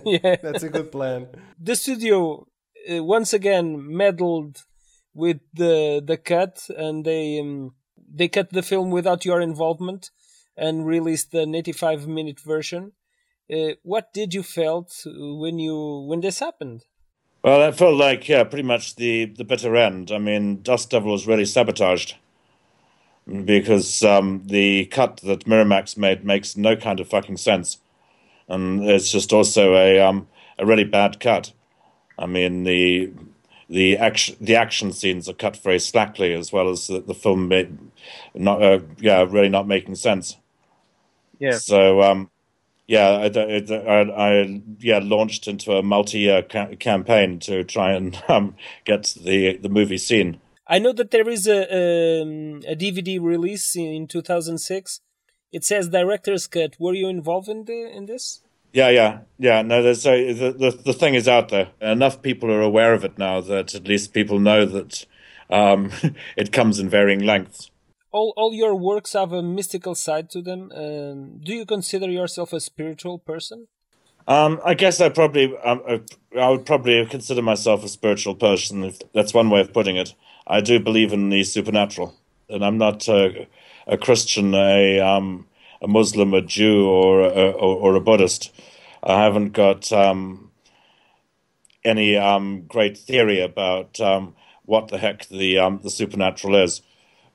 yeah, 0.05 0.35
that's 0.43 0.63
a 0.63 0.69
good 0.69 0.91
plan. 0.91 1.27
The 1.59 1.75
studio 1.75 2.47
uh, 2.91 3.03
once 3.03 3.33
again 3.33 3.95
meddled 3.95 4.65
with 5.13 5.39
the 5.53 6.03
the 6.05 6.17
cut, 6.17 6.67
and 6.75 7.05
they 7.05 7.39
um, 7.39 7.75
they 8.19 8.27
cut 8.27 8.49
the 8.51 8.63
film 8.63 8.89
without 8.91 9.25
your 9.25 9.41
involvement 9.41 10.09
and 10.57 10.87
released 10.87 11.31
the 11.31 11.41
85 11.41 12.07
minute 12.07 12.39
version. 12.39 12.93
Uh, 13.51 13.73
what 13.83 14.11
did 14.13 14.33
you 14.33 14.43
felt 14.43 14.91
when 15.05 15.59
you 15.59 16.05
when 16.09 16.21
this 16.21 16.39
happened? 16.39 16.83
Well, 17.43 17.59
that 17.59 17.77
felt 17.77 17.95
like 17.97 18.27
yeah, 18.27 18.43
pretty 18.43 18.67
much 18.67 18.95
the 18.95 19.25
the 19.25 19.43
bitter 19.43 19.75
end. 19.75 20.11
I 20.11 20.17
mean, 20.17 20.61
Dust 20.61 20.89
Devil 20.89 21.11
was 21.11 21.27
really 21.27 21.45
sabotaged 21.45 22.15
because 23.45 24.03
um, 24.03 24.43
the 24.45 24.85
cut 24.85 25.17
that 25.17 25.45
Miramax 25.45 25.97
made 25.97 26.23
makes 26.25 26.57
no 26.57 26.75
kind 26.75 26.99
of 26.99 27.07
fucking 27.07 27.37
sense, 27.37 27.77
and 28.47 28.83
it's 28.83 29.11
just 29.11 29.33
also 29.33 29.75
a 29.75 29.99
um, 29.99 30.27
a 30.57 30.65
really 30.65 30.83
bad 30.83 31.19
cut. 31.19 31.51
I 32.19 32.25
mean 32.25 32.63
the 32.63 33.11
the 33.69 33.97
action 33.97 34.35
the 34.41 34.55
action 34.55 34.91
scenes 34.91 35.29
are 35.29 35.33
cut 35.33 35.57
very 35.57 35.79
slackly, 35.79 36.33
as 36.33 36.51
well 36.51 36.69
as 36.69 36.87
the, 36.87 36.99
the 37.01 37.13
film 37.13 37.47
made 37.47 37.77
not 38.33 38.61
uh, 38.61 38.79
yeah 38.99 39.25
really 39.27 39.49
not 39.49 39.67
making 39.67 39.95
sense. 39.95 40.37
Yeah. 41.39 41.57
So 41.57 42.01
um, 42.01 42.29
yeah, 42.87 43.09
I, 43.09 43.25
I, 43.27 44.01
I, 44.01 44.61
yeah 44.79 44.99
launched 45.03 45.47
into 45.47 45.73
a 45.73 45.83
multi-year 45.83 46.41
ca- 46.41 46.75
campaign 46.75 47.39
to 47.39 47.63
try 47.65 47.91
and 47.91 48.21
um, 48.27 48.55
get 48.85 49.13
the 49.21 49.57
the 49.57 49.69
movie 49.69 49.97
seen. 49.97 50.39
I 50.67 50.79
know 50.79 50.93
that 50.93 51.11
there 51.11 51.29
is 51.29 51.47
a 51.47 51.61
um, 52.21 52.61
a 52.67 52.75
DVD 52.75 53.21
release 53.21 53.75
in 53.75 54.07
2006. 54.07 55.01
It 55.51 55.63
says 55.63 55.89
director's 55.89 56.47
cut. 56.47 56.75
Were 56.79 56.93
you 56.93 57.07
involved 57.07 57.49
in 57.49 57.65
the 57.65 57.89
in 57.93 58.05
this? 58.05 58.41
Yeah, 58.73 58.89
yeah, 58.89 59.19
yeah. 59.39 59.61
No, 59.61 59.81
there's 59.81 60.05
a, 60.05 60.33
the, 60.33 60.51
the 60.51 60.71
the 60.71 60.93
thing 60.93 61.15
is 61.15 61.27
out 61.27 61.49
there. 61.49 61.69
Enough 61.81 62.21
people 62.21 62.51
are 62.51 62.61
aware 62.61 62.93
of 62.93 63.03
it 63.03 63.17
now 63.17 63.41
that 63.41 63.75
at 63.75 63.87
least 63.87 64.13
people 64.13 64.39
know 64.39 64.65
that 64.65 65.05
um, 65.49 65.91
it 66.37 66.51
comes 66.51 66.79
in 66.79 66.89
varying 66.89 67.21
lengths 67.21 67.69
all, 68.11 68.33
all 68.37 68.53
your 68.53 68.75
works 68.75 69.13
have 69.13 69.31
a 69.31 69.41
mystical 69.41 69.95
side 69.95 70.29
to 70.31 70.41
them. 70.41 70.71
Um, 70.71 71.39
do 71.43 71.53
you 71.53 71.65
consider 71.65 72.09
yourself 72.09 72.53
a 72.53 72.59
spiritual 72.59 73.19
person? 73.19 73.67
Um, 74.27 74.59
I 74.65 74.73
guess 74.73 74.99
I 74.99 75.07
probably 75.09 75.55
um, 75.63 75.81
I 76.37 76.49
would 76.49 76.65
probably 76.65 77.05
consider 77.05 77.41
myself 77.41 77.83
a 77.83 77.87
spiritual 77.87 78.35
person. 78.35 78.83
If 78.83 78.99
that's 79.13 79.33
one 79.33 79.49
way 79.49 79.61
of 79.61 79.71
putting 79.71 79.95
it. 79.95 80.13
I 80.45 80.61
do 80.61 80.79
believe 80.79 81.13
in 81.13 81.29
the 81.29 81.43
supernatural, 81.43 82.15
and 82.49 82.63
I'm 82.63 82.77
not 82.77 83.07
a, 83.07 83.47
Christian, 84.01 84.53
a 84.53 84.99
um, 84.99 85.45
a 85.81 85.87
Muslim, 85.87 86.33
a 86.33 86.41
Jew, 86.41 86.87
or 86.87 87.21
a, 87.21 87.51
or, 87.51 87.75
or 87.75 87.95
a 87.95 88.01
Buddhist. 88.01 88.53
I 89.03 89.23
haven't 89.23 89.51
got 89.53 89.91
um, 89.91 90.51
any 91.83 92.15
um, 92.15 92.63
great 92.67 92.97
theory 92.97 93.41
about 93.41 93.99
um, 93.99 94.35
what 94.65 94.89
the 94.89 94.97
heck 94.97 95.27
the 95.27 95.57
um, 95.59 95.79
the 95.83 95.89
supernatural 95.89 96.55
is, 96.55 96.81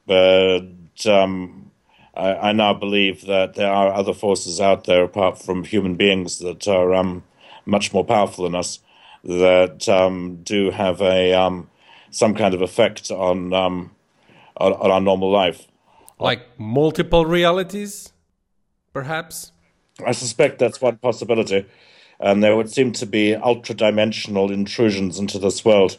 but 0.07 1.07
um, 1.07 1.71
I, 2.15 2.35
I, 2.35 2.53
now 2.53 2.75
believe 2.75 3.27
that 3.27 3.55
there 3.55 3.71
are 3.71 3.93
other 3.93 4.13
forces 4.13 4.61
out 4.61 4.85
there 4.85 5.05
apart 5.05 5.39
from 5.39 5.65
human 5.65 5.95
beings 5.97 6.39
that 6.39 6.67
are 6.69 6.95
um, 6.95 7.25
much 7.67 7.93
more 7.93 8.05
powerful 8.05 8.45
than 8.45 8.55
us 8.55 8.81
that 9.25 9.89
um, 9.89 10.41
do 10.43 10.71
have 10.71 11.01
a 11.01 11.65
some 12.11 12.35
kind 12.35 12.55
of 12.55 12.61
effect 12.61 13.11
on, 13.11 13.53
on 13.53 13.91
on 14.57 14.91
our 14.91 15.01
normal 15.01 15.31
life, 15.31 15.67
like 16.19 16.43
multiple 16.59 17.27
realities, 17.27 18.13
perhaps. 18.93 19.53
I 20.07 20.13
suspect 20.13 20.59
that's 20.59 20.81
one 20.81 20.99
possibility. 20.99 21.67
And 22.21 22.43
there 22.43 22.57
would 22.57 22.71
seem 22.71 22.93
to 22.93 23.07
be 23.07 23.35
ultra 23.35 23.75
dimensional 23.75 24.53
intrusions 24.53 25.19
into 25.19 25.39
this 25.39 25.65
world, 25.65 25.99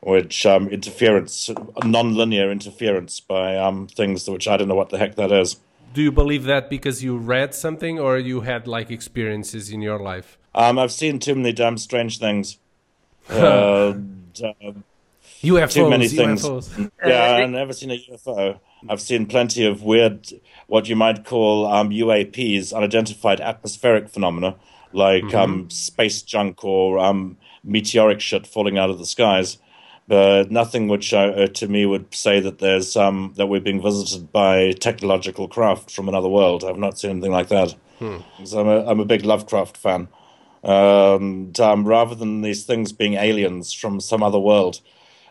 which 0.00 0.46
um, 0.46 0.68
interference, 0.68 1.50
non-linear 1.84 2.50
interference 2.50 3.20
by 3.20 3.56
um, 3.56 3.86
things 3.88 4.28
which 4.28 4.46
I 4.46 4.56
don't 4.56 4.68
know 4.68 4.74
what 4.74 4.90
the 4.90 4.98
heck 4.98 5.16
that 5.16 5.32
is. 5.32 5.56
Do 5.94 6.02
you 6.02 6.12
believe 6.12 6.44
that 6.44 6.70
because 6.70 7.02
you 7.02 7.16
read 7.16 7.54
something, 7.54 7.98
or 7.98 8.18
you 8.18 8.42
had 8.42 8.66
like 8.66 8.90
experiences 8.90 9.70
in 9.70 9.82
your 9.82 9.98
life? 9.98 10.38
Um, 10.54 10.78
I've 10.78 10.92
seen 10.92 11.18
too 11.18 11.34
many 11.34 11.52
damn 11.52 11.78
strange 11.78 12.18
things. 12.18 12.58
uh, 13.30 13.94
UFOs, 15.42 15.72
too 15.72 15.88
many 15.88 16.08
things. 16.08 16.42
UFOs. 16.42 16.90
Yeah, 17.04 17.36
I've 17.36 17.50
never 17.50 17.72
seen 17.72 17.90
a 17.90 17.98
UFO. 18.10 18.58
I've 18.88 19.00
seen 19.00 19.26
plenty 19.26 19.66
of 19.66 19.82
weird, 19.82 20.28
what 20.66 20.88
you 20.88 20.96
might 20.96 21.24
call 21.24 21.66
um, 21.66 21.90
UAPs, 21.90 22.72
unidentified 22.72 23.40
atmospheric 23.40 24.08
phenomena, 24.08 24.56
like 24.92 25.24
mm-hmm. 25.24 25.36
um, 25.36 25.70
space 25.70 26.22
junk 26.22 26.64
or 26.64 26.98
um, 26.98 27.36
meteoric 27.64 28.20
shit 28.20 28.46
falling 28.46 28.78
out 28.78 28.90
of 28.90 28.98
the 28.98 29.06
skies, 29.06 29.58
but 30.08 30.50
nothing 30.50 30.88
which 30.88 31.12
uh, 31.12 31.18
uh, 31.36 31.46
to 31.48 31.68
me 31.68 31.84
would 31.84 32.12
say 32.14 32.40
that 32.40 32.58
there's 32.58 32.96
um, 32.96 33.34
that 33.36 33.46
we're 33.46 33.60
being 33.60 33.82
visited 33.82 34.32
by 34.32 34.72
technological 34.72 35.46
craft 35.46 35.90
from 35.90 36.08
another 36.08 36.28
world. 36.28 36.64
I've 36.64 36.78
not 36.78 36.98
seen 36.98 37.10
anything 37.12 37.30
like 37.32 37.48
that. 37.48 37.76
Hmm. 37.98 38.18
So 38.44 38.60
I'm 38.60 38.68
a, 38.68 38.90
I'm 38.90 39.00
a 39.00 39.04
big 39.04 39.24
Lovecraft 39.24 39.76
fan. 39.76 40.08
And 40.62 41.58
um, 41.60 41.86
rather 41.86 42.14
than 42.14 42.40
these 42.40 42.64
things 42.64 42.92
being 42.92 43.14
aliens 43.14 43.72
from 43.72 44.00
some 44.00 44.22
other 44.22 44.38
world, 44.40 44.80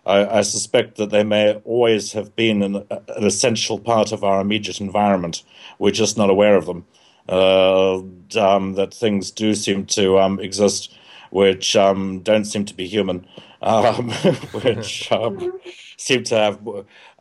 I, 0.05 0.37
I 0.37 0.41
suspect 0.41 0.97
that 0.97 1.09
they 1.09 1.23
may 1.23 1.55
always 1.65 2.13
have 2.13 2.35
been 2.35 2.61
an, 2.61 2.75
an 2.89 3.25
essential 3.25 3.79
part 3.79 4.11
of 4.11 4.23
our 4.23 4.39
immediate 4.39 4.79
environment. 4.79 5.43
We're 5.79 5.91
just 5.91 6.17
not 6.17 6.29
aware 6.29 6.55
of 6.55 6.65
them 6.65 6.85
uh, 7.27 7.95
um, 8.39 8.73
that 8.75 8.93
things 8.93 9.31
do 9.31 9.53
seem 9.55 9.85
to 9.87 10.19
um, 10.19 10.39
exist 10.39 10.93
which 11.29 11.75
um, 11.75 12.19
don't 12.21 12.45
seem 12.45 12.65
to 12.65 12.73
be 12.73 12.87
human, 12.87 13.25
um, 13.67 14.09
which 14.63 15.11
um, 15.11 15.59
seem 15.97 16.23
to 16.25 16.35
have 16.35 16.67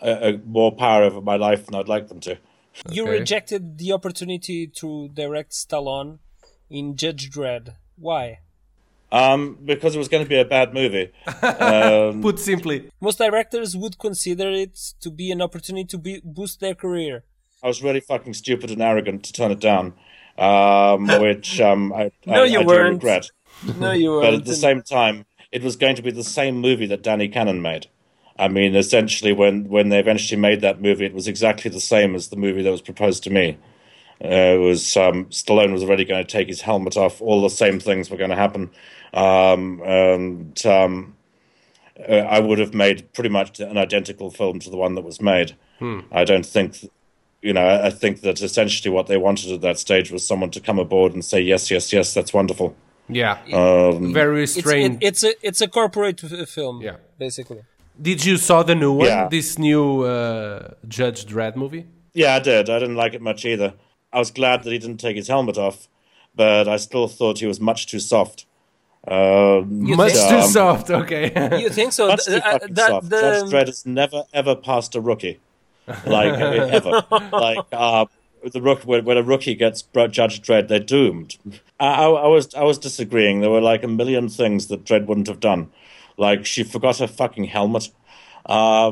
a, 0.00 0.28
a 0.34 0.38
more 0.38 0.74
power 0.74 1.02
over 1.02 1.20
my 1.20 1.36
life 1.36 1.66
than 1.66 1.74
I'd 1.74 1.88
like 1.88 2.08
them 2.08 2.20
to. 2.20 2.38
You 2.90 3.04
okay. 3.04 3.12
rejected 3.12 3.78
the 3.78 3.92
opportunity 3.92 4.66
to 4.66 5.08
direct 5.08 5.52
Stallone 5.52 6.18
in 6.70 6.96
Judge 6.96 7.30
Dredd. 7.30 7.74
Why? 7.96 8.40
Um, 9.10 9.58
because 9.64 9.94
it 9.94 9.98
was 9.98 10.08
going 10.08 10.24
to 10.24 10.28
be 10.28 10.38
a 10.38 10.44
bad 10.44 10.74
movie. 10.74 11.12
Um, 11.42 12.22
Put 12.22 12.38
simply, 12.38 12.90
most 13.00 13.18
directors 13.18 13.76
would 13.76 13.98
consider 13.98 14.50
it 14.50 14.78
to 15.00 15.10
be 15.10 15.30
an 15.30 15.40
opportunity 15.40 15.84
to 15.86 15.98
be, 15.98 16.20
boost 16.24 16.60
their 16.60 16.74
career. 16.74 17.24
I 17.62 17.68
was 17.68 17.82
really 17.82 18.00
fucking 18.00 18.34
stupid 18.34 18.70
and 18.70 18.82
arrogant 18.82 19.24
to 19.24 19.32
turn 19.32 19.50
it 19.50 19.60
down, 19.60 19.94
um, 20.38 21.06
which 21.20 21.60
um, 21.60 21.92
I, 21.92 22.10
no, 22.26 22.42
I, 22.42 22.44
you 22.46 22.60
I 22.60 22.64
weren't. 22.64 22.94
regret. 22.94 23.30
No, 23.78 23.92
you 23.92 24.10
weren't. 24.10 24.22
but 24.22 24.34
at 24.34 24.44
the 24.44 24.54
same 24.54 24.82
time, 24.82 25.24
it 25.52 25.62
was 25.62 25.76
going 25.76 25.96
to 25.96 26.02
be 26.02 26.10
the 26.10 26.24
same 26.24 26.56
movie 26.56 26.86
that 26.86 27.02
Danny 27.02 27.28
Cannon 27.28 27.62
made. 27.62 27.86
I 28.38 28.48
mean, 28.48 28.74
essentially, 28.74 29.32
when, 29.32 29.68
when 29.68 29.88
they 29.88 29.98
eventually 29.98 30.40
made 30.40 30.60
that 30.60 30.80
movie, 30.80 31.06
it 31.06 31.14
was 31.14 31.26
exactly 31.26 31.70
the 31.70 31.80
same 31.80 32.14
as 32.14 32.28
the 32.28 32.36
movie 32.36 32.62
that 32.62 32.70
was 32.70 32.82
proposed 32.82 33.22
to 33.24 33.30
me. 33.30 33.58
Uh, 34.22 34.28
it 34.28 34.60
was 34.60 34.96
um, 34.96 35.26
Stallone 35.26 35.72
was 35.72 35.82
already 35.82 36.04
going 36.04 36.24
to 36.24 36.30
take 36.30 36.48
his 36.48 36.62
helmet 36.62 36.96
off. 36.96 37.20
All 37.20 37.42
the 37.42 37.50
same 37.50 37.80
things 37.80 38.10
were 38.10 38.16
going 38.16 38.30
to 38.30 38.36
happen, 38.36 38.70
um, 39.12 39.82
and 39.84 40.66
um, 40.66 41.16
uh, 42.08 42.12
I 42.12 42.40
would 42.40 42.58
have 42.58 42.72
made 42.72 43.12
pretty 43.12 43.28
much 43.28 43.60
an 43.60 43.76
identical 43.76 44.30
film 44.30 44.58
to 44.60 44.70
the 44.70 44.76
one 44.78 44.94
that 44.94 45.04
was 45.04 45.20
made. 45.20 45.54
Hmm. 45.78 46.00
I 46.10 46.24
don't 46.24 46.46
think 46.46 46.78
you 47.42 47.52
know, 47.52 47.80
I 47.80 47.90
think 47.90 48.22
that 48.22 48.42
essentially 48.42 48.90
what 48.92 49.06
they 49.06 49.16
wanted 49.16 49.52
at 49.52 49.60
that 49.60 49.78
stage 49.78 50.10
was 50.10 50.26
someone 50.26 50.50
to 50.50 50.60
come 50.60 50.80
aboard 50.80 51.12
and 51.12 51.24
say, 51.24 51.40
yes, 51.40 51.70
yes, 51.70 51.92
yes, 51.92 52.12
that's 52.12 52.32
wonderful. 52.32 52.74
Yeah, 53.08 53.38
um, 53.52 54.12
very 54.12 54.46
strange. 54.46 54.98
It's, 55.00 55.22
it, 55.22 55.28
it's, 55.28 55.44
a 55.44 55.46
it's 55.48 55.60
a 55.60 55.68
corporate 55.68 56.20
film. 56.48 56.82
Yeah, 56.82 56.96
basically. 57.18 57.62
Did 58.00 58.24
you 58.24 58.36
saw 58.36 58.62
the 58.62 58.74
new 58.74 58.92
one? 58.92 59.06
Yeah. 59.06 59.28
This 59.28 59.58
new 59.58 60.02
uh, 60.02 60.74
Judge 60.86 61.24
Dredd 61.26 61.56
movie? 61.56 61.86
Yeah, 62.12 62.34
I 62.34 62.40
did. 62.40 62.68
I 62.68 62.78
didn't 62.78 62.96
like 62.96 63.14
it 63.14 63.22
much 63.22 63.44
either. 63.44 63.74
I 64.12 64.18
was 64.18 64.30
glad 64.30 64.64
that 64.64 64.72
he 64.72 64.78
didn't 64.78 64.98
take 64.98 65.16
his 65.16 65.28
helmet 65.28 65.56
off, 65.56 65.88
but 66.34 66.68
I 66.68 66.76
still 66.76 67.08
thought 67.08 67.38
he 67.38 67.46
was 67.46 67.60
much 67.60 67.86
too 67.86 68.00
soft. 68.00 68.46
Uh, 69.06 69.62
much 69.66 70.14
too 70.14 70.36
um, 70.36 70.50
soft. 70.50 70.90
Okay. 70.90 71.58
you 71.60 71.70
think 71.70 71.92
so? 71.92 72.08
Much 72.08 72.24
too 72.24 72.40
uh, 72.44 72.58
that, 72.70 72.88
soft. 72.88 73.10
The... 73.10 73.20
Judge 73.20 73.52
Dredd 73.52 73.66
has 73.66 73.86
never 73.86 74.24
ever 74.32 74.56
passed 74.56 74.94
a 74.94 75.00
rookie 75.00 75.38
like 76.06 76.34
ever. 76.40 77.04
like 77.32 77.66
uh, 77.72 78.06
the 78.52 78.62
rook 78.62 78.82
when, 78.82 79.04
when, 79.04 79.16
a 79.16 79.22
rookie 79.22 79.54
gets 79.54 79.82
Judge 79.82 80.42
Dredd, 80.42 80.68
they're 80.68 80.78
doomed. 80.78 81.36
I, 81.80 81.86
I, 81.86 82.04
I, 82.04 82.26
was 82.26 82.54
I 82.54 82.62
was 82.62 82.78
disagreeing. 82.78 83.40
There 83.40 83.50
were 83.50 83.60
like 83.60 83.82
a 83.82 83.88
million 83.88 84.28
things 84.28 84.68
that 84.68 84.84
Dredd 84.84 85.06
wouldn't 85.06 85.28
have 85.28 85.40
done. 85.40 85.70
Like 86.16 86.46
she 86.46 86.62
forgot 86.62 86.98
her 86.98 87.06
fucking 87.06 87.44
helmet. 87.44 87.90
Uh, 88.44 88.90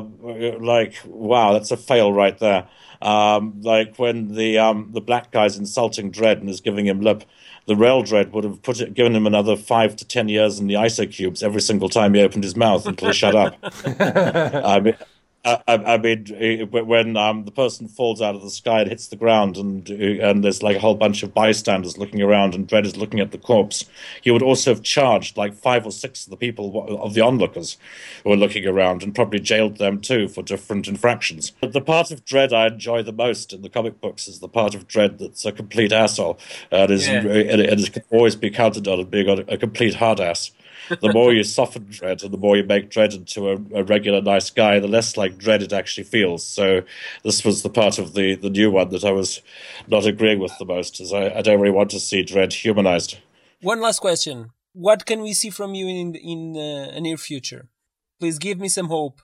like 0.59 0.95
wow, 1.05 1.53
that's 1.53 1.71
a 1.71 1.77
fail 1.77 2.11
right 2.11 2.37
there. 2.39 2.67
Um, 3.01 3.61
like 3.61 3.97
when 3.97 4.33
the 4.33 4.57
um, 4.57 4.89
the 4.93 5.01
black 5.01 5.31
guy's 5.31 5.57
insulting 5.57 6.11
Dredd 6.11 6.39
and 6.39 6.49
is 6.49 6.61
giving 6.61 6.85
him 6.85 7.01
lip, 7.01 7.23
the 7.65 7.75
rail 7.75 8.03
Dredd 8.03 8.31
would 8.31 8.43
have 8.43 8.61
put 8.61 8.81
it, 8.81 8.93
given 8.93 9.15
him 9.15 9.25
another 9.25 9.55
five 9.55 9.95
to 9.97 10.05
ten 10.05 10.27
years 10.27 10.59
in 10.59 10.67
the 10.67 10.73
iso 10.75 11.11
cubes 11.11 11.41
every 11.41 11.61
single 11.61 11.89
time 11.89 12.13
he 12.13 12.21
opened 12.21 12.43
his 12.43 12.55
mouth 12.55 12.85
until 12.85 13.09
he 13.09 13.13
shut 13.13 13.35
up. 13.35 13.57
I 13.63 14.79
mean, 14.81 14.97
I, 15.45 15.59
I, 15.67 15.97
mean, 15.99 16.25
when 16.71 17.15
um, 17.15 17.45
the 17.45 17.51
person 17.51 17.87
falls 17.87 18.19
out 18.19 18.33
of 18.33 18.41
the 18.41 18.49
sky 18.49 18.81
and 18.81 18.89
hits 18.89 19.07
the 19.07 19.15
ground, 19.15 19.57
and 19.57 19.87
and 19.89 20.43
there's 20.43 20.63
like 20.63 20.77
a 20.77 20.79
whole 20.79 20.95
bunch 20.95 21.21
of 21.21 21.35
bystanders 21.35 21.99
looking 21.99 22.21
around, 22.21 22.55
and 22.55 22.67
Dredd 22.67 22.85
is 22.85 22.97
looking 22.97 23.19
at 23.19 23.31
the 23.31 23.37
corpse, 23.37 23.85
he 24.23 24.31
would 24.31 24.41
also 24.41 24.73
have 24.73 24.81
charged 24.81 25.37
like 25.37 25.53
five 25.53 25.85
or 25.85 25.91
six 25.91 26.25
of 26.25 26.31
the 26.31 26.37
people 26.37 26.99
of 26.99 27.13
the 27.13 27.21
onlookers 27.21 27.77
who 28.23 28.31
were 28.31 28.35
looking 28.35 28.65
around, 28.65 29.03
and 29.03 29.13
probably 29.13 29.39
jailed 29.39 29.77
them 29.77 30.01
too 30.01 30.27
for 30.27 30.41
different 30.41 30.87
infractions. 30.87 31.51
But 31.61 31.73
the 31.73 31.81
part 31.81 32.09
of 32.09 32.25
Dredd 32.25 32.51
I 32.51 32.67
enjoy 32.67 33.03
the 33.03 33.13
most 33.13 33.53
in 33.53 33.61
the 33.61 33.69
comic 33.69 34.01
books 34.01 34.27
is 34.27 34.39
the 34.39 34.49
part 34.49 34.73
of 34.73 34.87
Dredd 34.87 35.19
that's 35.19 35.45
a 35.45 35.51
complete 35.51 35.91
asshole, 35.91 36.39
and 36.71 36.89
is 36.89 37.07
yeah. 37.07 37.19
and, 37.19 37.61
it 37.61 37.93
can 37.93 38.03
always 38.09 38.35
be 38.35 38.49
counted 38.49 38.87
on 38.87 38.99
as 38.99 39.05
being 39.05 39.29
a, 39.29 39.53
a 39.53 39.57
complete 39.57 39.95
hard 39.95 40.19
ass 40.19 40.51
the 40.89 41.11
more 41.13 41.33
you 41.33 41.43
soften 41.43 41.85
Dread 41.89 42.23
and 42.23 42.31
the 42.31 42.37
more 42.37 42.57
you 42.57 42.63
make 42.63 42.89
Dread 42.89 43.13
into 43.13 43.49
a, 43.49 43.55
a, 43.73 43.83
regular 43.83 44.21
nice 44.21 44.49
guy, 44.49 44.79
the 44.79 44.87
less 44.87 45.17
like 45.17 45.37
Dread 45.37 45.61
it 45.61 45.73
actually 45.73 46.03
feels. 46.03 46.43
So 46.43 46.81
this 47.23 47.43
was 47.43 47.63
the 47.63 47.69
part 47.69 47.99
of 47.99 48.13
the, 48.13 48.35
the 48.35 48.49
new 48.49 48.71
one 48.71 48.89
that 48.89 49.03
I 49.03 49.11
was 49.11 49.41
not 49.87 50.05
agreeing 50.05 50.39
with 50.39 50.57
the 50.57 50.65
most, 50.65 50.99
as 50.99 51.13
I, 51.13 51.29
I 51.29 51.41
don't 51.41 51.59
really 51.59 51.75
want 51.75 51.91
to 51.91 51.99
see 51.99 52.23
Dread 52.23 52.53
humanized. 52.53 53.17
One 53.61 53.81
last 53.81 53.99
question. 53.99 54.51
What 54.73 55.05
can 55.05 55.21
we 55.21 55.33
see 55.33 55.49
from 55.49 55.73
you 55.73 55.87
in 55.87 56.15
in 56.15 56.57
uh, 56.57 56.97
a 56.97 56.99
near 56.99 57.17
future? 57.17 57.69
Please 58.19 58.37
give 58.37 58.59
me 58.59 58.67
some 58.67 58.87
hope. 58.87 59.21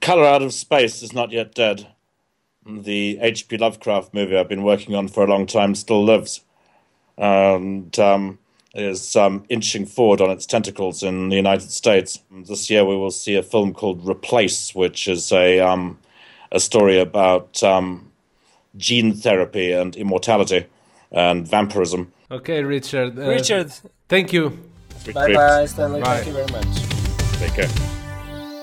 Color 0.00 0.24
Out 0.24 0.42
of 0.42 0.52
Space 0.52 1.02
is 1.02 1.12
not 1.12 1.32
yet 1.32 1.54
dead. 1.54 1.88
The 2.64 3.18
H.P. 3.20 3.56
Lovecraft 3.56 4.14
movie 4.14 4.36
I've 4.36 4.48
been 4.48 4.62
working 4.62 4.94
on 4.94 5.08
for 5.08 5.24
a 5.24 5.26
long 5.26 5.46
time 5.46 5.74
still 5.74 6.04
lives. 6.04 6.42
And 7.18 7.98
um, 7.98 8.38
is 8.74 9.16
um, 9.16 9.44
inching 9.48 9.86
forward 9.86 10.20
on 10.20 10.30
its 10.30 10.46
tentacles 10.46 11.02
in 11.02 11.28
the 11.28 11.36
United 11.36 11.70
States. 11.70 12.18
This 12.30 12.70
year, 12.70 12.84
we 12.84 12.96
will 12.96 13.10
see 13.10 13.36
a 13.36 13.42
film 13.42 13.74
called 13.74 14.06
Replace, 14.06 14.74
which 14.74 15.08
is 15.08 15.32
a 15.32 15.60
um, 15.60 15.98
a 16.50 16.60
story 16.60 16.98
about 16.98 17.62
um, 17.62 18.10
gene 18.76 19.14
therapy 19.14 19.72
and 19.72 19.96
immortality 19.96 20.66
and 21.10 21.46
vampirism. 21.46 22.12
Okay, 22.30 22.62
Richard. 22.62 23.18
Uh, 23.18 23.28
Richard, 23.28 23.72
thank 24.08 24.32
you. 24.32 24.50
Bye 25.12 25.34
bye, 25.34 25.66
Stanley. 25.66 26.00
Bye. 26.00 26.22
Thank 26.22 26.26
you 26.26 26.32
very 26.32 26.52
much. 26.52 26.82
Take 27.38 27.54
care. 27.54 27.92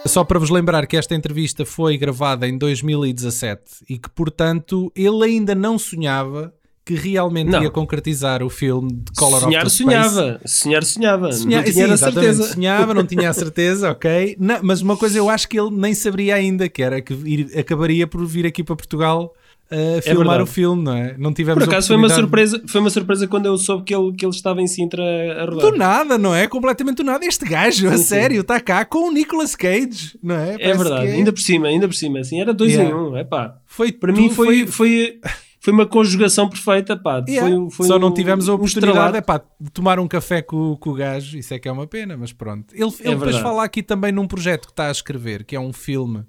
Só 0.08 0.24
para 0.24 0.40
vos 0.40 0.50
lembrar 0.50 0.88
que 0.88 0.98
esta 0.98 1.14
entrevista 1.14 1.66
foi 1.66 1.98
gravada 1.98 2.48
em 2.48 2.58
2017 2.58 3.84
e 3.90 4.00
que, 4.00 4.10
portanto, 4.10 4.92
ele 4.96 5.26
ainda 5.26 5.54
não 5.54 5.78
sonhava 5.78 6.54
que 6.90 6.96
realmente 6.96 7.50
não. 7.52 7.62
ia 7.62 7.70
concretizar 7.70 8.42
o 8.42 8.50
filme 8.50 8.92
de 8.92 9.12
Color 9.16 9.42
Sonhar, 9.42 9.66
of 9.68 9.72
the 9.78 9.84
sonhava. 9.84 10.42
Sonhar, 10.44 10.84
sonhava. 10.84 11.32
Sonhar, 11.32 11.64
não 11.64 11.72
tinha 11.72 11.86
sim, 11.88 11.94
a 11.94 11.98
certeza. 11.98 12.44
Sonhava, 12.54 12.94
não 12.96 13.06
tinha 13.06 13.30
a 13.30 13.34
certeza, 13.34 13.92
ok. 13.92 14.36
Não, 14.40 14.58
mas 14.64 14.82
uma 14.82 14.98
coisa 14.98 15.18
eu 15.20 15.30
acho 15.30 15.48
que 15.48 15.60
ele 15.60 15.70
nem 15.70 15.94
saberia 15.94 16.34
ainda, 16.34 16.68
que 16.68 16.82
era 16.82 17.00
que 17.00 17.14
ir, 17.14 17.58
acabaria 17.60 18.08
por 18.08 18.26
vir 18.26 18.48
aqui 18.48 18.64
para 18.64 18.76
Portugal 18.76 19.36
a 19.72 20.02
filmar 20.02 20.26
verdade. 20.30 20.42
o 20.44 20.46
filme, 20.48 20.84
não 20.84 20.96
é? 20.96 21.16
Não 21.16 21.32
tivemos 21.32 21.64
Por 21.64 21.70
acaso 21.72 21.88
foi 21.90 21.96
uma 21.96 22.10
surpresa, 22.10 22.60
foi 22.68 22.82
uma 22.82 22.90
surpresa 22.90 23.28
quando 23.28 23.46
eu 23.46 23.56
soube 23.56 23.84
que 23.84 23.94
ele, 23.94 24.12
que 24.14 24.26
ele 24.26 24.34
estava 24.34 24.60
em 24.64 24.68
Sintra 24.68 25.04
a 25.44 25.46
Do 25.46 25.58
rodar. 25.58 25.78
nada, 25.78 26.18
não 26.18 26.34
é? 26.34 26.48
Completamente 26.48 26.98
do 26.98 27.04
nada. 27.04 27.24
Este 27.24 27.46
gajo, 27.46 27.88
a 27.88 27.92
Sim, 27.92 27.98
sim. 27.98 28.04
sério, 28.04 28.42
está 28.42 28.60
cá 28.60 28.84
com 28.84 29.10
o 29.10 29.12
Nicolas 29.12 29.56
Cage, 29.56 30.18
não 30.24 30.34
é? 30.36 30.56
É 30.56 30.58
Parece 30.58 30.78
verdade, 30.80 31.02
que 31.06 31.12
é- 31.12 31.14
ainda 31.18 31.32
por 31.32 31.42
cima, 31.42 31.68
ainda 31.68 31.88
por 31.88 31.94
cima, 31.94 32.18
assim, 32.20 32.42
era 32.42 32.52
dois 32.52 32.72
Yeah. 32.72 32.90
em 32.90 32.96
um, 33.00 33.16
é 33.16 33.24
pá. 33.24 33.58
foi 33.68 33.92
Para 33.92 34.12
mim 34.12 34.30
tu- 34.30 34.34
foi, 34.34 34.66
foi, 34.66 35.20
foi 35.60 35.74
uma 35.74 35.86
conjugação 35.86 36.48
perfeita, 36.50 36.96
pá. 36.98 37.24
Yeah. 37.28 37.50
Foi, 37.56 37.70
foi 37.72 37.88
Só 37.88 38.00
não 38.00 38.10
um- 38.10 38.14
tivemos 38.14 38.48
a 38.48 38.54
um 38.54 38.56
oportunidade 38.56 38.92
estrelato. 38.98 39.18
é 39.18 39.22
pá, 39.22 39.42
de 39.60 39.70
tomar 39.72 40.00
um 40.00 40.08
café 40.08 40.42
com, 40.42 40.76
com 40.78 40.90
o 40.92 40.94
gajo, 40.94 41.38
isso 41.38 41.54
é 41.54 41.60
que 41.60 41.68
é 41.68 41.72
uma 41.72 41.86
pena, 41.88 42.16
mas 42.18 42.32
pronto. 42.32 42.74
Ele, 42.74 42.84
ele 42.84 42.92
depois 42.92 43.06
É 43.12 43.16
verdade. 43.16 43.44
fala 43.44 43.64
aqui 43.64 43.84
também 43.84 44.12
num 44.12 44.28
projeto 44.28 44.68
que 44.68 44.72
está 44.72 44.88
a 44.88 44.92
escrever, 44.92 45.44
que 45.44 45.56
é 45.56 45.60
um 45.60 45.74
filme 45.74 46.24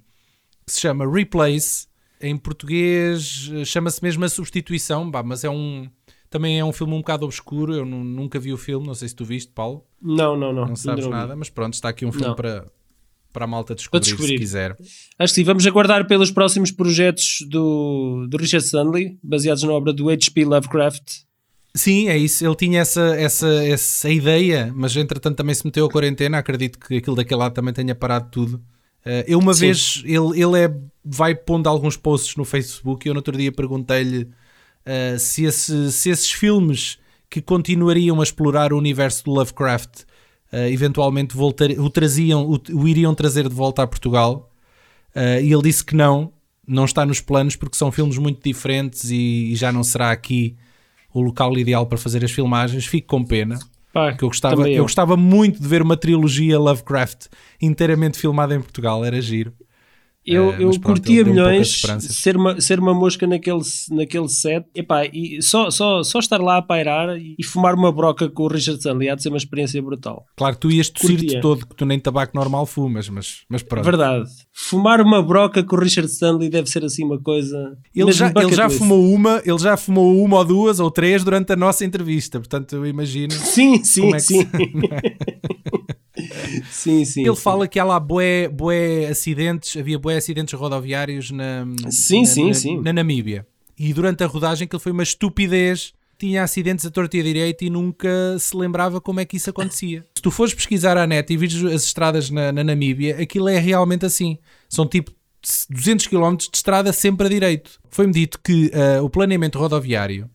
que 0.67 0.73
se 0.73 0.81
chama 0.81 1.11
Replace, 1.11 1.87
em 2.21 2.37
português 2.37 3.51
eh, 3.55 3.65
chama-se 3.65 4.03
mesmo 4.03 4.25
A 4.25 4.29
Substituição, 4.29 5.11
bah, 5.11 5.23
mas 5.23 5.43
é 5.45 5.51
um 5.51 5.89
também 6.29 6.61
é 6.61 6.65
um 6.65 6.73
filme 6.73 6.93
um 6.95 6.99
bocado 6.99 7.25
obscuro, 7.25 7.75
eu 7.75 7.85
nu- 7.85 8.05
nunca 8.05 8.39
vi 8.39 8.53
o 8.53 8.57
filme, 8.57 8.87
não 8.87 8.95
sei 8.95 9.09
se 9.09 9.17
tu 9.17 9.25
viste, 9.25 9.51
Paulo, 9.53 9.85
Não, 10.01 10.37
não, 10.37 10.53
não. 10.53 10.67
não 10.67 10.77
sabes 10.77 11.05
vi. 11.05 11.11
nada, 11.11 11.35
mas 11.35 11.51
pronto, 11.51 11.75
está 11.75 11.89
aqui 11.89 12.07
um 12.07 12.13
filme 12.13 12.29
Não. 12.29 12.35
para, 12.37 12.67
para 13.33 13.45
a 13.45 13.49
malta 13.49 13.75
descobrir, 13.75 14.05
descobrir. 14.05 14.33
se 14.35 14.39
quiser. 14.39 14.77
Acho 15.19 15.33
que 15.35 15.41
sim, 15.41 15.45
vamos 15.45 15.67
aguardar 15.67 16.07
pelos 16.07 16.31
próximos 16.31 16.71
projetos 16.71 17.39
do, 17.49 18.27
do 18.29 18.37
Richard 18.37 18.65
Stanley, 18.65 19.19
baseados 19.23 19.63
na 19.63 19.73
obra 19.73 19.93
do 19.93 20.09
H.P. 20.11 20.45
Lovecraft. 20.45 21.21
Sim, 21.75 22.09
é 22.09 22.19
isso. 22.19 22.45
Ele 22.45 22.57
tinha 22.57 22.81
essa, 22.81 23.01
essa, 23.17 23.47
essa 23.65 24.11
ideia, 24.11 24.73
mas 24.75 24.97
entretanto 24.97 25.37
também 25.37 25.55
se 25.55 25.65
meteu 25.65 25.87
a 25.87 25.91
quarentena. 25.91 26.39
Acredito 26.39 26.79
que 26.79 26.97
aquilo 26.97 27.15
daquele 27.15 27.39
lado 27.39 27.55
também 27.55 27.73
tenha 27.73 27.95
parado 27.95 28.29
tudo. 28.31 28.61
Eh, 29.05 29.25
eu 29.29 29.39
uma 29.39 29.55
Sim. 29.55 29.61
vez, 29.67 30.03
ele, 30.05 30.43
ele 30.43 30.59
é, 30.65 30.75
vai 31.05 31.35
pondo 31.35 31.69
alguns 31.69 31.97
posts 31.97 32.35
no 32.37 32.45
Facebook 32.45 33.07
e 33.07 33.09
eu 33.09 33.15
no 33.15 33.19
outro 33.21 33.37
dia 33.39 33.53
perguntei-lhe 33.53 34.29
eh, 34.85 35.17
se, 35.19 35.45
esse- 35.45 35.93
se 35.93 36.11
esses 36.11 36.31
filmes 36.33 36.99
que 37.31 37.41
continuariam 37.41 38.19
a 38.21 38.25
explorar 38.25 38.73
o 38.73 38.77
universo 38.79 39.25
do 39.25 39.31
Lovecraft 39.31 40.03
eventualmente 40.71 41.37
voltar, 41.37 41.71
o, 41.71 41.89
traziam, 41.89 42.49
o, 42.49 42.61
o 42.73 42.89
iriam 42.89 43.15
trazer 43.15 43.49
de 43.49 43.55
volta 43.55 43.83
a 43.83 43.87
Portugal. 43.87 44.51
Eh, 45.15 45.43
e 45.43 45.53
ele 45.53 45.63
disse 45.63 45.85
que 45.85 45.95
não, 45.95 46.33
não 46.67 46.85
está 46.85 47.05
nos 47.05 47.21
planos 47.21 47.57
porque 47.57 47.77
são 47.77 47.91
filmes 47.91 48.19
muito 48.19 48.43
diferentes 48.43 49.11
e, 49.11 49.53
e 49.53 49.57
já 49.57 49.73
não 49.73 49.83
será 49.83 50.11
aqui 50.11 50.57
o 51.13 51.21
local 51.21 51.57
ideal 51.59 51.87
para 51.87 51.99
fazer 51.99 52.25
as 52.25 52.31
filmagens. 52.31 52.87
Fico 52.87 53.09
com 53.09 53.25
pena, 53.25 53.59
Pá, 53.93 54.11
porque 54.11 54.25
eu 54.25 54.29
gostava, 54.29 54.57
também 54.57 54.75
eu 54.75 54.85
gostava 54.85 55.17
muito 55.17 55.61
de 55.61 55.67
ver 55.67 55.83
uma 55.83 55.97
trilogia 55.97 56.59
Lovecraft 56.59 57.27
inteiramente 57.61 58.19
filmada 58.19 58.55
em 58.55 58.61
Portugal, 58.61 59.05
era 59.05 59.21
giro. 59.21 59.53
Eu, 60.25 60.51
Eh, 60.53 60.57
eu 60.57 60.71
pronto, 60.71 60.81
curtia 60.83 61.25
milhões 61.25 61.81
ser 62.01 62.37
uma, 62.37 62.61
ser 62.61 62.79
uma 62.79 62.93
mosca 62.93 63.27
naquele, 63.27 63.63
naquele 63.91 64.29
set 64.29 64.67
Epá, 64.75 65.07
e 65.07 65.41
só, 65.43 65.71
só, 65.71 66.03
só 66.03 66.19
estar 66.19 66.41
lá 66.41 66.59
a 66.59 66.63
pairar 66.63 67.17
e, 67.19 67.43
fumar 67.43 67.75
uma 67.75 67.91
broca 67.91 68.29
com 68.29 68.45
o 68.45 68.49
Richard 68.49 68.79
Stanley 68.79 69.09
há 69.09 69.15
de 69.15 69.23
ser 69.23 69.31
uma 69.31 69.39
experiência 69.39 69.81
brutal. 69.83 70.27
Claro 70.37 70.55
que 70.55 70.61
tu 70.61 70.71
ias 70.71 70.91
tossir-te 70.91 71.41
todo, 71.41 71.67
que 71.67 71.75
tu 71.75 71.87
nem 71.87 71.99
tabaco 71.99 72.37
normal 72.37 72.67
fumas, 72.67 73.09
mas, 73.09 73.45
mas 73.49 73.63
pronto. 73.63 73.85
Verdade. 73.85 74.29
Fumar 74.53 75.01
uma 75.01 75.23
broca 75.23 75.65
com 75.65 75.77
o 75.77 75.79
Richard 75.79 76.11
Stanley 76.11 76.51
deve 76.51 76.69
ser 76.69 76.85
assim 76.85 77.05
uma 77.05 77.19
coisa. 77.19 77.77
Ele 77.95 78.13
já, 78.13 78.33
ele 78.37 78.55
já 78.55 78.69
fumou 78.69 79.13
uma, 79.13 79.43
ele 79.45 79.59
já 79.59 79.77
fumou 79.77 80.23
uma 80.23 80.39
ou 80.39 80.45
duas 80.45 80.81
ou 80.81 80.91
três 80.91 81.25
durante 81.25 81.53
a 81.53 81.57
nossa 81.57 81.85
entrevista, 81.85 82.39
portanto 82.39 82.77
eu 82.77 82.87
imagino. 82.87 83.33
Sim, 83.33 83.83
sim, 83.83 84.03
Como 84.03 84.17
é 84.17 84.19
que 84.19 84.25
sim. 84.25 84.47
sim, 86.71 87.05
sim. 87.05 87.21
Ele 87.27 87.35
sim. 87.37 87.43
fala 87.43 87.67
que 87.69 87.79
há 87.79 87.85
lá 87.85 87.99
bué, 88.01 88.49
bué 88.49 89.07
acidentes, 89.09 89.77
havia 89.77 89.99
bué 89.99 90.17
acidentes 90.17 90.55
rodoviários 90.55 91.31
na, 91.31 91.67
Sim, 91.91 92.21
na, 92.23 92.27
sim, 92.27 92.49
na- 92.49 92.55
sim. 92.55 92.81
na 92.81 92.93
Namíbia. 92.93 93.47
E 93.79 93.93
durante 93.93 94.23
a 94.23 94.27
rodagem 94.27 94.69
que 94.69 94.75
ele 94.77 94.83
foi 94.83 94.93
uma 94.93 95.03
estupidez, 95.03 95.93
tinha 96.19 96.43
acidentes 96.43 96.85
a 96.85 96.91
torta 96.91 97.17
e 97.17 97.21
a 97.21 97.23
direita 97.23 97.65
e 97.65 97.71
nunca 97.71 98.09
se 98.39 98.55
lembrava 98.57 99.01
como 99.01 99.21
é 99.21 99.25
que 99.25 99.37
isso 99.39 99.49
acontecia. 99.49 100.05
Se 100.15 100.23
tu 100.23 100.31
fores 100.31 100.53
pesquisar 100.53 100.99
à 100.99 101.07
net 101.07 101.33
e 101.33 101.37
vires 101.37 101.65
as 101.65 101.85
estradas 101.85 102.29
na, 102.29 102.53
na 102.53 102.63
Namíbia, 102.63 103.17
aquilo 103.21 103.49
é 103.49 103.59
realmente 103.59 104.05
assim. 104.05 104.37
São 104.69 104.87
tipo 104.87 105.13
200 105.71 106.07
km 106.09 106.37
de 106.37 106.51
estrada 106.53 106.93
sempre 106.93 107.27
a 107.27 107.31
direito. 107.31 107.81
Foi-me 107.89 108.13
dito 108.13 108.39
que 108.45 108.71
ah, 108.75 109.03
o 109.03 109.09
planeamento 109.09 109.59
rodoviário 109.59 110.29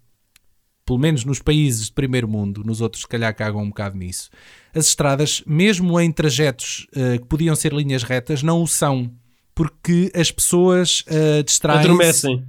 pelo 0.85 0.99
menos 0.99 1.25
nos 1.25 1.39
países 1.41 1.87
de 1.87 1.93
primeiro 1.93 2.27
mundo, 2.27 2.63
nos 2.63 2.79
outros 2.81 3.01
se 3.01 3.07
calhar 3.07 3.33
cagam 3.35 3.61
um 3.63 3.69
bocado 3.69 3.97
nisso, 3.97 4.29
as 4.73 4.87
estradas, 4.87 5.41
mesmo 5.47 5.99
em 5.99 6.11
trajetos 6.11 6.85
eh, 6.95 7.17
que 7.17 7.25
podiam 7.25 7.55
ser 7.55 7.73
linhas 7.73 8.03
retas, 8.03 8.43
não 8.43 8.61
o 8.61 8.67
são, 8.67 9.09
porque 9.55 10.11
as 10.13 10.29
pessoas 10.31 11.03
uh, 11.07 11.41
distraem 11.43 11.79
Adormecem. 11.85 12.43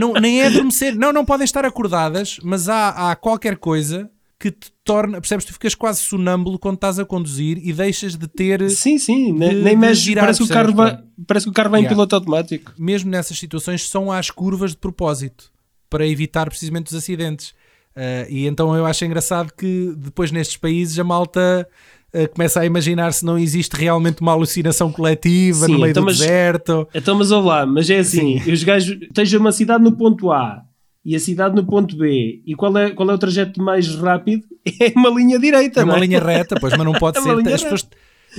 não, 0.00 0.12
nem 0.12 0.42
é 0.42 0.46
adormecer, 0.48 0.94
não, 0.94 1.12
não 1.12 1.24
podem 1.24 1.44
estar 1.44 1.64
acordadas, 1.64 2.38
mas 2.42 2.68
há, 2.68 3.10
há 3.10 3.16
qualquer 3.16 3.56
coisa 3.56 4.10
que 4.38 4.50
te 4.50 4.70
torna, 4.84 5.18
percebes, 5.18 5.46
tu 5.46 5.52
ficas 5.54 5.74
quase 5.74 6.00
sonâmbulo 6.00 6.58
quando 6.58 6.74
estás 6.74 6.98
a 6.98 7.06
conduzir 7.06 7.58
e 7.66 7.72
deixas 7.72 8.14
de 8.16 8.28
ter, 8.28 8.68
Sim, 8.70 8.98
sim. 8.98 9.32
de- 9.32 9.32
Nem, 9.32 9.54
nem 9.54 9.74
de 9.74 9.76
mexe. 9.76 10.02
girar, 10.02 10.24
Parece 10.24 10.38
que, 10.40 10.44
o 10.44 10.48
carro 10.54 10.74
vai, 10.74 10.98
parece 11.26 11.46
que 11.46 11.50
o 11.50 11.54
carro 11.54 11.70
vai 11.70 11.80
em 11.80 11.84
Yeah. 11.84 11.96
piloto 11.96 12.14
automático. 12.14 12.72
mesmo 12.78 13.10
nessas 13.10 13.38
situações, 13.38 13.88
são 13.88 14.12
às 14.12 14.30
curvas 14.30 14.72
de 14.72 14.76
propósito 14.76 15.50
para 15.88 16.06
evitar 16.06 16.48
precisamente 16.48 16.88
os 16.88 16.94
acidentes. 16.94 17.50
Uh, 17.96 18.28
e 18.28 18.46
então 18.46 18.76
eu 18.76 18.84
acho 18.84 19.04
engraçado 19.04 19.52
que 19.56 19.94
depois 19.96 20.30
nestes 20.30 20.58
países 20.58 20.98
a 20.98 21.04
malta 21.04 21.66
uh, 22.14 22.28
começa 22.34 22.60
a 22.60 22.66
imaginar 22.66 23.10
se 23.12 23.24
não 23.24 23.38
existe 23.38 23.74
realmente 23.74 24.20
uma 24.20 24.32
alucinação 24.32 24.92
coletiva 24.92 25.64
Sim, 25.64 25.72
no 25.72 25.78
meio 25.78 25.90
então, 25.92 26.02
do 26.02 26.06
mas- 26.06 26.18
deserto. 26.18 26.86
Então, 26.94 27.14
mas 27.14 27.30
olha 27.30 27.44
lá, 27.44 27.66
mas 27.66 27.88
é 27.88 27.98
assim: 27.98 28.36
os 28.50 28.62
gajos. 28.62 28.98
Esteja 29.00 29.38
uma 29.38 29.50
cidade 29.52 29.82
no 29.82 29.92
ponto 29.92 30.30
A 30.30 30.62
e 31.04 31.14
a 31.16 31.20
cidade 31.20 31.54
no 31.54 31.64
ponto 31.64 31.96
B. 31.96 32.42
E 32.44 32.54
qual 32.54 32.76
é, 32.76 32.90
qual 32.90 33.08
é 33.10 33.14
o 33.14 33.18
trajeto 33.18 33.62
mais 33.62 33.94
rápido? 33.96 34.42
É 34.80 34.92
uma 34.96 35.10
linha 35.10 35.38
direita. 35.38 35.80
É 35.80 35.84
uma 35.84 35.92
não 35.94 36.00
linha 36.00 36.20
reta, 36.20 36.56
pois, 36.60 36.76
mas 36.76 36.84
não 36.84 36.92
pode 36.92 37.16
É 37.20 37.22
ser. 37.22 37.30
As 37.54 37.62
pessoas, 37.62 37.88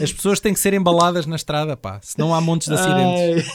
as 0.03 0.11
pessoas 0.13 0.39
têm 0.41 0.53
que 0.53 0.59
ser 0.59 0.73
embaladas 0.73 1.25
na 1.25 1.37
estrada, 1.37 1.75
pá, 1.77 1.99
senão 2.03 2.35
há 2.35 2.41
montes 2.41 2.67
de 2.67 2.73
acidentes. 2.73 3.47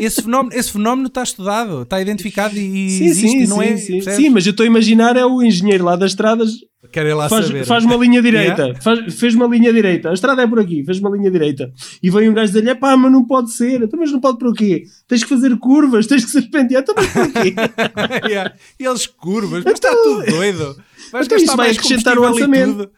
Esse, 0.00 0.22
fenómeno, 0.22 0.56
esse 0.58 0.72
fenómeno 0.72 1.08
está 1.08 1.22
estudado, 1.22 1.82
está 1.82 2.00
identificado 2.00 2.56
e, 2.56 2.90
sim, 2.90 3.04
existe, 3.04 3.40
sim, 3.40 3.46
não 3.46 3.58
sim, 3.58 3.64
é? 3.64 3.76
sim. 3.76 4.00
Sim, 4.00 4.30
mas 4.30 4.46
eu 4.46 4.50
estou 4.52 4.64
a 4.64 4.66
imaginar 4.66 5.14
é 5.16 5.26
o 5.26 5.42
engenheiro 5.42 5.84
lá 5.84 5.94
das 5.94 6.12
estradas 6.12 6.52
Querem 6.90 7.12
lá 7.12 7.28
faz, 7.28 7.46
saber. 7.46 7.66
faz 7.66 7.84
uma 7.84 7.96
linha 7.96 8.22
direita, 8.22 8.62
Yeah. 8.62 8.80
faz- 8.80 9.14
fez 9.14 9.34
uma 9.34 9.46
linha 9.46 9.70
direita, 9.72 10.08
a 10.10 10.14
estrada 10.14 10.42
é 10.42 10.46
por 10.46 10.58
aqui, 10.58 10.82
fez 10.84 10.98
uma 10.98 11.10
linha 11.10 11.30
direita. 11.30 11.70
E 12.02 12.10
vem 12.10 12.28
um 12.30 12.32
gajo 12.34 12.46
dizer-lhe: 12.52 12.74
pá, 12.74 12.96
mas 12.96 13.12
não 13.12 13.24
pode 13.26 13.52
ser, 13.52 13.82
então, 13.82 14.00
mas 14.00 14.10
não 14.10 14.18
pode 14.20 14.38
por 14.38 14.54
quê? 14.54 14.84
Tens 15.06 15.22
que 15.22 15.28
fazer 15.28 15.54
curvas, 15.58 16.06
tens 16.06 16.24
que 16.24 16.30
serpentear, 16.30 16.82
então, 16.82 16.94
mas 16.96 17.06
porquê? 17.12 17.54
Yeah. 18.28 18.54
E 18.80 18.84
eles 18.86 19.06
curvas, 19.06 19.62
mas 19.64 19.74
está 19.74 19.90
tudo 19.94 20.24
doido. 20.30 20.76
Vais 21.12 21.26
Então 21.26 21.36
gastar 21.38 21.52
isso 21.52 21.56
vai 21.56 21.70
acrescentar 21.70 22.18
o 22.18 22.22
orçamento. 22.22 22.90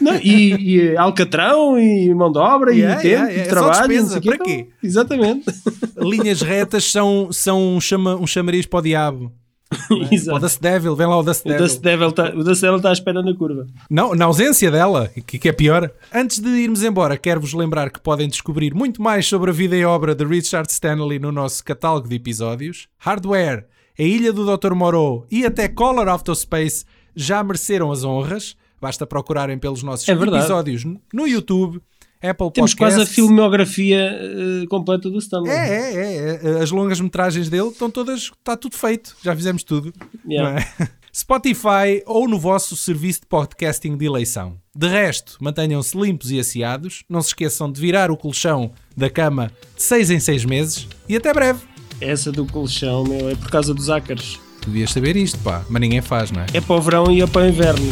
Não, 0.00 0.16
e, 0.16 0.76
e 0.92 0.96
alcatrão, 0.96 1.78
e 1.78 2.12
mão 2.14 2.30
de 2.32 2.38
obra, 2.38 2.72
Yeah, 2.74 3.00
e 3.00 3.02
tempo, 3.02 3.06
yeah, 3.08 3.28
yeah. 3.30 3.44
e 3.44 3.46
É 3.46 3.48
trabalho. 3.48 3.88
despesa, 3.88 4.02
não 4.02 4.08
sei 4.08 4.18
o 4.18 4.22
quê. 4.22 4.28
para 4.36 4.44
quê? 4.44 4.52
Então, 4.52 4.72
exatamente. 4.82 5.44
Linhas 5.98 6.40
retas 6.42 6.90
são, 6.90 7.28
são 7.32 7.76
um, 7.76 7.80
chama, 7.80 8.16
um 8.16 8.26
chamariz 8.26 8.66
para 8.66 8.78
o 8.78 8.82
diabo. 8.82 9.32
Ou 9.90 10.06
Exato. 10.12 10.38
Dust 10.38 10.60
Devil, 10.60 10.94
vem 10.94 11.06
lá 11.08 11.18
o 11.18 11.22
Dust 11.24 11.40
O 11.44 11.48
Devil. 11.48 11.66
Dust 11.66 11.80
Devil 11.80 12.08
está 12.08 12.24
o 12.34 12.44
Dust 12.44 12.60
Devil 12.62 12.80
tá 12.80 12.90
à 12.90 12.92
espera 12.92 13.20
na 13.20 13.34
curva. 13.34 13.66
Não, 13.90 14.14
na 14.14 14.24
ausência 14.26 14.70
dela, 14.70 15.10
que, 15.26 15.38
que 15.40 15.48
é 15.48 15.52
pior. 15.52 15.90
Antes 16.14 16.38
de 16.38 16.48
irmos 16.48 16.84
embora, 16.84 17.16
quero-vos 17.16 17.52
lembrar 17.52 17.90
que 17.90 18.00
podem 18.00 18.28
descobrir 18.28 18.72
muito 18.74 19.02
mais 19.02 19.26
sobre 19.26 19.50
a 19.50 19.52
vida 19.52 19.76
e 19.76 19.84
obra 19.84 20.14
de 20.14 20.24
Richard 20.24 20.70
Stanley 20.70 21.18
no 21.18 21.32
nosso 21.32 21.64
catálogo 21.64 22.08
de 22.08 22.14
episódios. 22.14 22.86
Hardware, 22.96 23.66
A 23.98 24.02
Ilha 24.02 24.32
do 24.32 24.56
Dr. 24.56 24.72
Moreau 24.72 25.26
e 25.30 25.44
até 25.44 25.68
Color 25.68 26.06
Space 26.36 26.84
já 27.14 27.42
mereceram 27.42 27.90
as 27.90 28.04
honras. 28.04 28.56
Basta 28.80 29.06
procurarem 29.06 29.58
pelos 29.58 29.82
nossos 29.82 30.08
É 30.08 30.12
episódios 30.12 30.84
no 31.12 31.26
YouTube, 31.26 31.80
Apple 32.22 32.50
Temos 32.50 32.74
Podcasts. 32.74 32.76
quase 32.76 33.02
a 33.02 33.06
filmografia 33.06 33.98
eh, 33.98 34.66
completa 34.68 35.10
do 35.10 35.18
Stanley. 35.18 35.50
É, 35.52 35.56
é, 35.56 35.94
é, 35.94 36.40
é. 36.42 36.62
As 36.62 36.70
longas 36.70 37.00
metragens 37.00 37.48
dele 37.48 37.68
estão 37.68 37.90
todas. 37.90 38.30
Está 38.38 38.56
tudo 38.56 38.76
feito. 38.76 39.16
Já 39.22 39.34
fizemos 39.34 39.62
tudo. 39.62 39.92
Yeah. 40.28 40.60
é? 40.80 40.88
Spotify 41.14 42.02
ou 42.04 42.28
no 42.28 42.38
vosso 42.38 42.76
serviço 42.76 43.22
de 43.22 43.26
podcasting 43.26 43.96
de 43.96 44.04
eleição. 44.04 44.58
De 44.74 44.86
resto, 44.86 45.38
mantenham-se 45.40 45.96
limpos 45.98 46.30
e 46.30 46.38
asseados. 46.38 47.04
Não 47.08 47.22
se 47.22 47.28
esqueçam 47.28 47.72
de 47.72 47.80
virar 47.80 48.10
o 48.10 48.16
colchão 48.16 48.72
da 48.94 49.08
cama 49.08 49.50
de 49.74 49.82
6 49.82 50.10
em 50.10 50.20
6 50.20 50.44
meses. 50.44 50.88
E 51.08 51.16
até 51.16 51.32
breve. 51.32 51.60
Essa 52.00 52.30
do 52.30 52.44
colchão, 52.46 53.04
meu, 53.04 53.30
é 53.30 53.34
por 53.34 53.50
causa 53.50 53.72
dos 53.72 53.88
ácaros. 53.88 54.38
Devias 54.66 54.90
saber 54.90 55.16
isto, 55.16 55.38
pá. 55.38 55.64
Mas 55.70 55.80
ninguém 55.80 56.02
faz, 56.02 56.30
não 56.30 56.42
é? 56.42 56.46
É 56.52 56.60
para 56.60 56.76
o 56.76 56.82
verão 56.82 57.10
e 57.10 57.22
é 57.22 57.26
para 57.26 57.42
o 57.42 57.48
inverno. 57.48 57.86